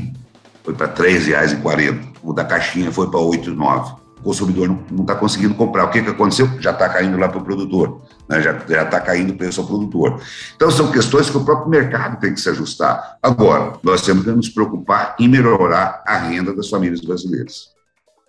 Foi 0.62 0.72
para 0.72 0.86
R$ 0.86 1.18
3,40. 1.18 2.16
O 2.22 2.32
da 2.32 2.44
caixinha 2.44 2.92
foi 2.92 3.10
para 3.10 3.18
R$ 3.18 3.26
8,9 3.26 4.05
consumidor 4.26 4.68
não 4.90 5.02
está 5.02 5.14
conseguindo 5.14 5.54
comprar. 5.54 5.84
O 5.84 5.90
que, 5.90 6.02
que 6.02 6.10
aconteceu? 6.10 6.48
Já 6.58 6.72
está 6.72 6.88
caindo 6.88 7.16
lá 7.16 7.28
para 7.28 7.38
o 7.38 7.44
produtor, 7.44 8.02
né? 8.28 8.42
já 8.42 8.82
está 8.82 9.00
caindo 9.00 9.30
o 9.30 9.36
preço 9.36 9.60
ao 9.60 9.66
produtor. 9.68 10.20
Então, 10.56 10.68
são 10.68 10.90
questões 10.90 11.30
que 11.30 11.36
o 11.36 11.44
próprio 11.44 11.70
mercado 11.70 12.18
tem 12.18 12.34
que 12.34 12.40
se 12.40 12.50
ajustar. 12.50 13.18
Agora, 13.22 13.74
nós 13.84 14.02
temos 14.02 14.24
que 14.24 14.30
nos 14.32 14.48
preocupar 14.48 15.14
em 15.20 15.28
melhorar 15.28 16.02
a 16.04 16.18
renda 16.18 16.52
das 16.52 16.68
famílias 16.68 17.00
brasileiras. 17.00 17.70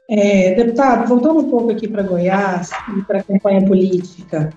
É, 0.08 0.54
deputado, 0.54 1.08
voltando 1.08 1.40
um 1.40 1.50
pouco 1.50 1.72
aqui 1.72 1.88
para 1.88 2.04
Goiás 2.04 2.70
e 2.96 3.02
para 3.02 3.20
a 3.20 3.24
campanha 3.24 3.66
política, 3.66 4.54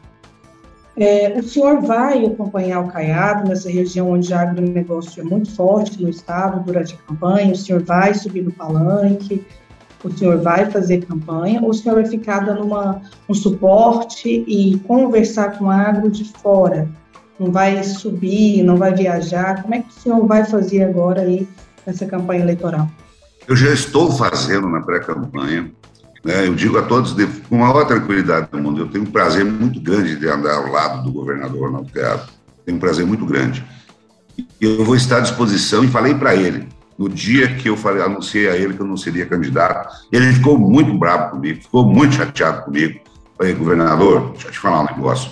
é, 0.97 1.39
o 1.39 1.43
senhor 1.43 1.81
vai 1.81 2.27
acompanhar 2.27 2.81
o 2.81 2.89
Caiado 2.89 3.49
nessa 3.49 3.71
região 3.71 4.11
onde 4.11 4.31
o 4.31 4.37
agronegócio 4.37 5.23
é 5.23 5.25
muito 5.25 5.51
forte 5.51 6.03
no 6.03 6.11
estado 6.11 6.63
durante 6.63 6.95
a 6.95 6.99
campanha? 7.09 7.53
O 7.53 7.57
senhor 7.57 7.83
vai 7.83 8.13
subir 8.13 8.43
no 8.43 8.53
palanque? 8.53 9.45
O 10.05 10.11
senhor 10.11 10.39
vai 10.39 10.71
fazer 10.71 11.05
campanha 11.05 11.61
ou 11.61 11.71
o 11.71 11.75
senhor 11.75 11.97
vai 11.97 12.07
ficar 12.07 12.41
dando 12.41 12.63
uma, 12.63 13.01
um 13.29 13.35
suporte 13.35 14.45
e 14.47 14.79
conversar 14.87 15.59
com 15.59 15.67
o 15.67 15.71
agro 15.71 16.11
de 16.11 16.25
fora? 16.25 16.89
Não 17.39 17.51
vai 17.51 17.83
subir, 17.83 18.63
não 18.63 18.77
vai 18.77 18.95
viajar? 18.95 19.63
Como 19.63 19.75
é 19.75 19.81
que 19.81 19.89
o 19.89 19.93
senhor 19.93 20.27
vai 20.27 20.45
fazer 20.45 20.85
agora 20.85 21.23
aí 21.23 21.49
nessa 21.87 22.07
campanha 22.07 22.43
eleitoral? 22.43 22.89
Eu 23.47 23.57
já 23.57 23.71
estou 23.73 24.13
fazendo 24.13 24.69
na 24.69 24.81
pré-campanha. 24.81 25.71
Né? 26.25 26.47
Eu 26.47 26.55
digo 26.55 26.79
a 26.79 26.83
todos 26.83 27.15
com 27.49 27.57
a 27.65 27.69
maior 27.69 27.85
tranquilidade 27.87 28.49
do 28.51 28.59
mundo, 28.59 28.83
eu 28.83 28.89
tenho 28.89 29.05
um 29.05 29.11
prazer 29.11 29.45
muito 29.45 29.81
grande 29.81 30.17
de 30.17 30.29
andar 30.29 30.55
ao 30.55 30.71
lado 30.71 31.03
do 31.03 31.13
governador 31.13 31.69
Ronaldo 31.69 31.91
Caiado. 31.93 32.29
Tenho 32.65 32.77
um 32.77 32.81
prazer 32.81 33.07
muito 33.07 33.25
grande. 33.25 33.65
Eu 34.61 34.85
vou 34.85 34.95
estar 34.95 35.19
à 35.19 35.21
disposição 35.21 35.83
e 35.83 35.89
falei 35.89 36.15
para 36.15 36.35
ele, 36.35 36.69
no 37.01 37.09
dia 37.09 37.57
que 37.57 37.67
eu 37.67 37.79
falei, 37.79 38.03
anunciei 38.03 38.47
a 38.47 38.55
ele 38.55 38.75
que 38.75 38.81
eu 38.81 38.87
não 38.87 38.95
seria 38.95 39.25
candidato, 39.25 39.89
ele 40.13 40.35
ficou 40.35 40.59
muito 40.59 40.93
bravo 40.93 41.31
comigo, 41.31 41.63
ficou 41.63 41.87
muito 41.87 42.17
chateado 42.17 42.65
comigo. 42.65 43.01
Falei, 43.39 43.55
governador, 43.55 44.33
deixa 44.33 44.49
eu 44.49 44.53
te 44.53 44.59
falar 44.59 44.83
um 44.83 44.95
negócio. 44.95 45.31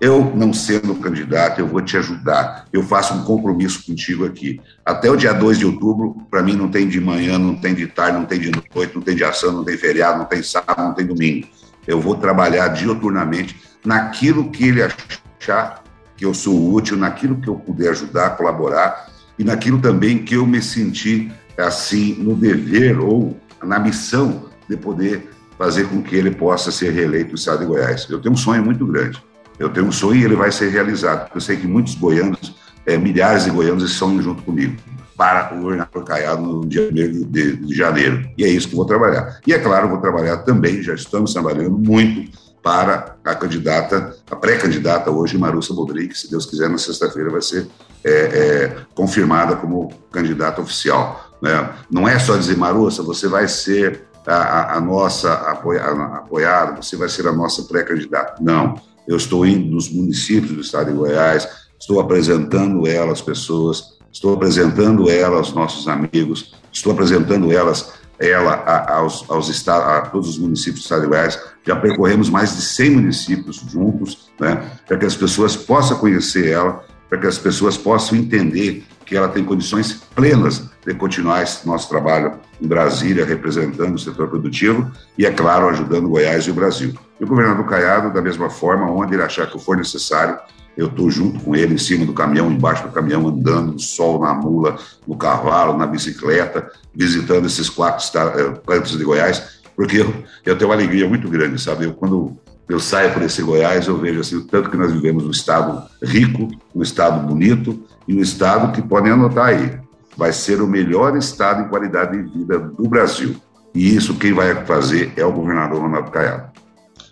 Eu, 0.00 0.32
não 0.36 0.52
sendo 0.52 0.94
candidato, 0.94 1.58
eu 1.58 1.66
vou 1.66 1.82
te 1.82 1.96
ajudar. 1.96 2.66
Eu 2.72 2.84
faço 2.84 3.14
um 3.14 3.24
compromisso 3.24 3.84
contigo 3.84 4.24
aqui. 4.24 4.60
Até 4.86 5.10
o 5.10 5.16
dia 5.16 5.32
2 5.32 5.58
de 5.58 5.66
outubro, 5.66 6.24
para 6.30 6.40
mim, 6.40 6.52
não 6.52 6.68
tem 6.68 6.86
de 6.86 7.00
manhã, 7.00 7.36
não 7.36 7.56
tem 7.56 7.74
de 7.74 7.88
tarde, 7.88 8.16
não 8.16 8.24
tem 8.24 8.38
de 8.38 8.52
noite, 8.52 8.94
não 8.94 9.02
tem 9.02 9.16
de 9.16 9.24
ação, 9.24 9.50
não 9.50 9.64
tem 9.64 9.76
feriado, 9.76 10.18
não 10.18 10.24
tem 10.24 10.40
sábado, 10.40 10.84
não 10.84 10.94
tem 10.94 11.04
domingo. 11.04 11.48
Eu 11.84 12.00
vou 12.00 12.14
trabalhar 12.14 12.68
dioturnamente 12.68 13.60
naquilo 13.84 14.52
que 14.52 14.68
ele 14.68 14.82
achar 14.84 15.82
que 16.16 16.24
eu 16.24 16.32
sou 16.32 16.72
útil, 16.72 16.96
naquilo 16.96 17.40
que 17.40 17.48
eu 17.48 17.56
puder 17.56 17.90
ajudar, 17.90 18.36
colaborar 18.36 19.07
e 19.38 19.44
naquilo 19.44 19.80
também 19.80 20.18
que 20.18 20.34
eu 20.34 20.46
me 20.46 20.60
senti 20.60 21.30
assim 21.56 22.14
no 22.14 22.34
dever 22.34 22.98
ou 22.98 23.36
na 23.62 23.78
missão 23.78 24.46
de 24.68 24.76
poder 24.76 25.30
fazer 25.56 25.88
com 25.88 26.02
que 26.02 26.14
ele 26.14 26.30
possa 26.30 26.70
ser 26.70 26.92
reeleito 26.92 27.30
no 27.30 27.34
estado 27.34 27.60
de 27.60 27.66
Goiás. 27.66 28.06
Eu 28.08 28.20
tenho 28.20 28.34
um 28.34 28.36
sonho 28.36 28.64
muito 28.64 28.86
grande. 28.86 29.22
Eu 29.58 29.68
tenho 29.70 29.86
um 29.86 29.92
sonho 29.92 30.20
e 30.20 30.24
ele 30.24 30.36
vai 30.36 30.52
ser 30.52 30.70
realizado. 30.70 31.30
Eu 31.34 31.40
sei 31.40 31.56
que 31.56 31.66
muitos 31.66 31.96
goianos, 31.96 32.54
é, 32.86 32.96
milhares 32.96 33.44
de 33.44 33.50
goianos 33.50 33.82
estão 33.90 34.20
junto 34.22 34.42
comigo 34.42 34.76
para 35.16 35.52
o 35.52 35.60
governador 35.60 36.04
Caiado 36.04 36.42
no 36.42 36.64
dia 36.64 36.88
1 36.88 36.92
de, 37.28 37.56
de, 37.56 37.74
janeiro. 37.74 38.24
E 38.38 38.44
é 38.44 38.48
isso 38.48 38.68
que 38.68 38.74
eu 38.74 38.78
vou 38.78 38.86
trabalhar. 38.86 39.40
E 39.44 39.52
é 39.52 39.58
claro, 39.58 39.88
vou 39.88 39.98
trabalhar 39.98 40.38
também, 40.38 40.80
já 40.80 40.94
estamos 40.94 41.32
trabalhando 41.32 41.76
muito 41.76 42.30
para 42.68 43.16
a 43.24 43.34
candidata, 43.34 44.14
a 44.30 44.36
pré-candidata 44.36 45.10
hoje, 45.10 45.38
Marussa 45.38 45.72
Bodri, 45.72 46.06
que, 46.06 46.18
se 46.18 46.30
Deus 46.30 46.44
quiser, 46.44 46.68
na 46.68 46.76
sexta-feira 46.76 47.30
vai 47.30 47.40
ser 47.40 47.66
é, 48.04 48.10
é, 48.10 48.76
confirmada 48.94 49.56
como 49.56 49.90
candidata 50.12 50.60
oficial. 50.60 51.30
Né? 51.40 51.70
Não 51.90 52.06
é 52.06 52.18
só 52.18 52.36
dizer, 52.36 52.58
Marussa, 52.58 53.02
você 53.02 53.26
vai 53.26 53.48
ser 53.48 54.02
a, 54.26 54.76
a 54.76 54.80
nossa 54.82 55.32
apoiada, 55.32 56.76
você 56.76 56.94
vai 56.94 57.08
ser 57.08 57.26
a 57.26 57.32
nossa 57.32 57.62
pré-candidata. 57.62 58.34
Não, 58.38 58.78
eu 59.08 59.16
estou 59.16 59.46
indo 59.46 59.74
nos 59.74 59.90
municípios 59.90 60.52
do 60.52 60.60
estado 60.60 60.90
de 60.90 60.98
Goiás, 60.98 61.48
estou 61.80 61.98
apresentando 62.00 62.86
ela 62.86 63.12
às 63.12 63.22
pessoas, 63.22 63.96
estou 64.12 64.34
apresentando 64.34 65.08
ela 65.08 65.38
aos 65.38 65.54
nossos 65.54 65.88
amigos, 65.88 66.54
estou 66.70 66.92
apresentando 66.92 67.50
elas 67.50 67.94
ela 68.20 68.64
aos, 68.88 69.24
aos 69.28 69.48
estados, 69.48 69.86
a 69.86 70.00
todos 70.10 70.28
os 70.28 70.38
municípios 70.38 70.88
Goiás. 70.88 71.38
Já 71.64 71.76
percorremos 71.76 72.28
mais 72.28 72.56
de 72.56 72.62
100 72.62 72.90
municípios 72.90 73.56
juntos, 73.56 74.30
né, 74.40 74.62
para 74.86 74.96
que 74.96 75.06
as 75.06 75.14
pessoas 75.14 75.56
possam 75.56 75.98
conhecer 75.98 76.48
ela, 76.48 76.84
para 77.08 77.18
que 77.18 77.26
as 77.26 77.38
pessoas 77.38 77.76
possam 77.76 78.18
entender 78.18 78.84
que 79.04 79.16
ela 79.16 79.28
tem 79.28 79.42
condições 79.42 80.02
plenas 80.14 80.68
de 80.86 80.94
continuar 80.94 81.42
esse 81.42 81.66
nosso 81.66 81.88
trabalho 81.88 82.38
em 82.60 82.66
Brasília, 82.66 83.24
representando 83.24 83.94
o 83.94 83.98
setor 83.98 84.28
produtivo 84.28 84.90
e, 85.16 85.24
é 85.24 85.30
claro, 85.30 85.68
ajudando 85.68 86.08
Goiás 86.08 86.44
e 86.44 86.50
o 86.50 86.54
Brasil. 86.54 86.94
E 87.18 87.24
o 87.24 87.26
governador 87.26 87.66
Caiado, 87.66 88.12
da 88.12 88.20
mesma 88.20 88.50
forma, 88.50 88.90
onde 88.90 89.14
ele 89.14 89.22
achar 89.22 89.46
que 89.46 89.58
for 89.58 89.76
necessário, 89.76 90.38
eu 90.78 90.86
estou 90.86 91.10
junto 91.10 91.40
com 91.40 91.56
ele, 91.56 91.74
em 91.74 91.78
cima 91.78 92.06
do 92.06 92.12
caminhão, 92.12 92.52
embaixo 92.52 92.84
do 92.84 92.92
caminhão, 92.92 93.26
andando 93.26 93.72
no 93.72 93.78
sol, 93.80 94.20
na 94.20 94.32
mula, 94.32 94.78
no 95.04 95.16
cavalo, 95.16 95.76
na 95.76 95.84
bicicleta, 95.88 96.70
visitando 96.94 97.46
esses 97.46 97.68
quatro 97.68 98.06
eh, 98.16 98.60
cantos 98.64 98.96
de 98.96 99.02
Goiás, 99.02 99.58
porque 99.74 99.96
eu, 99.96 100.14
eu 100.46 100.56
tenho 100.56 100.70
uma 100.70 100.76
alegria 100.76 101.08
muito 101.08 101.28
grande, 101.28 101.60
sabe? 101.60 101.86
Eu, 101.86 101.94
quando 101.94 102.38
eu 102.68 102.78
saio 102.78 103.12
por 103.12 103.22
esse 103.22 103.42
Goiás, 103.42 103.88
eu 103.88 103.98
vejo 103.98 104.20
assim, 104.20 104.36
o 104.36 104.44
tanto 104.46 104.70
que 104.70 104.76
nós 104.76 104.92
vivemos 104.92 105.26
um 105.26 105.32
estado 105.32 105.82
rico, 106.00 106.48
um 106.72 106.80
estado 106.80 107.26
bonito 107.26 107.82
e 108.06 108.14
um 108.14 108.20
estado 108.20 108.72
que, 108.72 108.80
podem 108.80 109.10
anotar 109.10 109.46
aí, 109.46 109.80
vai 110.16 110.32
ser 110.32 110.62
o 110.62 110.66
melhor 110.68 111.16
estado 111.16 111.62
em 111.62 111.68
qualidade 111.68 112.22
de 112.22 112.38
vida 112.38 112.56
do 112.56 112.88
Brasil. 112.88 113.34
E 113.74 113.96
isso 113.96 114.14
quem 114.14 114.32
vai 114.32 114.64
fazer 114.64 115.12
é 115.16 115.24
o 115.24 115.32
governador 115.32 115.80
Ronaldo 115.80 116.12
Caiado. 116.12 116.52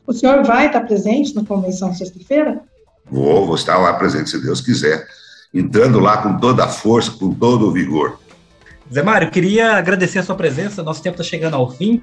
O 0.07 0.12
senhor 0.12 0.44
vai 0.44 0.66
estar 0.66 0.83
presente 0.83 1.35
na 1.35 1.44
convenção 1.44 1.92
sexta-feira? 1.92 2.62
Vou, 3.10 3.46
vou 3.46 3.54
estar 3.54 3.76
lá 3.78 3.92
presente, 3.94 4.30
se 4.30 4.42
Deus 4.42 4.60
quiser, 4.60 5.06
entrando 5.52 6.00
lá 6.00 6.18
com 6.18 6.36
toda 6.38 6.64
a 6.64 6.68
força, 6.68 7.10
com 7.12 7.32
todo 7.32 7.68
o 7.68 7.72
vigor. 7.72 8.18
Zé 8.92 9.02
Mário, 9.02 9.30
queria 9.30 9.76
agradecer 9.76 10.18
a 10.18 10.22
sua 10.22 10.34
presença, 10.34 10.82
nosso 10.82 11.02
tempo 11.02 11.20
está 11.20 11.24
chegando 11.28 11.54
ao 11.54 11.70
fim. 11.70 12.02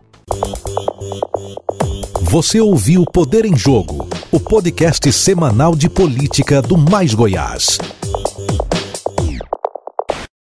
Você 2.22 2.60
ouviu 2.60 3.04
Poder 3.04 3.44
em 3.44 3.56
Jogo, 3.56 4.08
o 4.30 4.38
podcast 4.38 5.10
semanal 5.12 5.74
de 5.74 5.88
política 5.88 6.62
do 6.62 6.78
Mais 6.78 7.12
Goiás. 7.12 7.76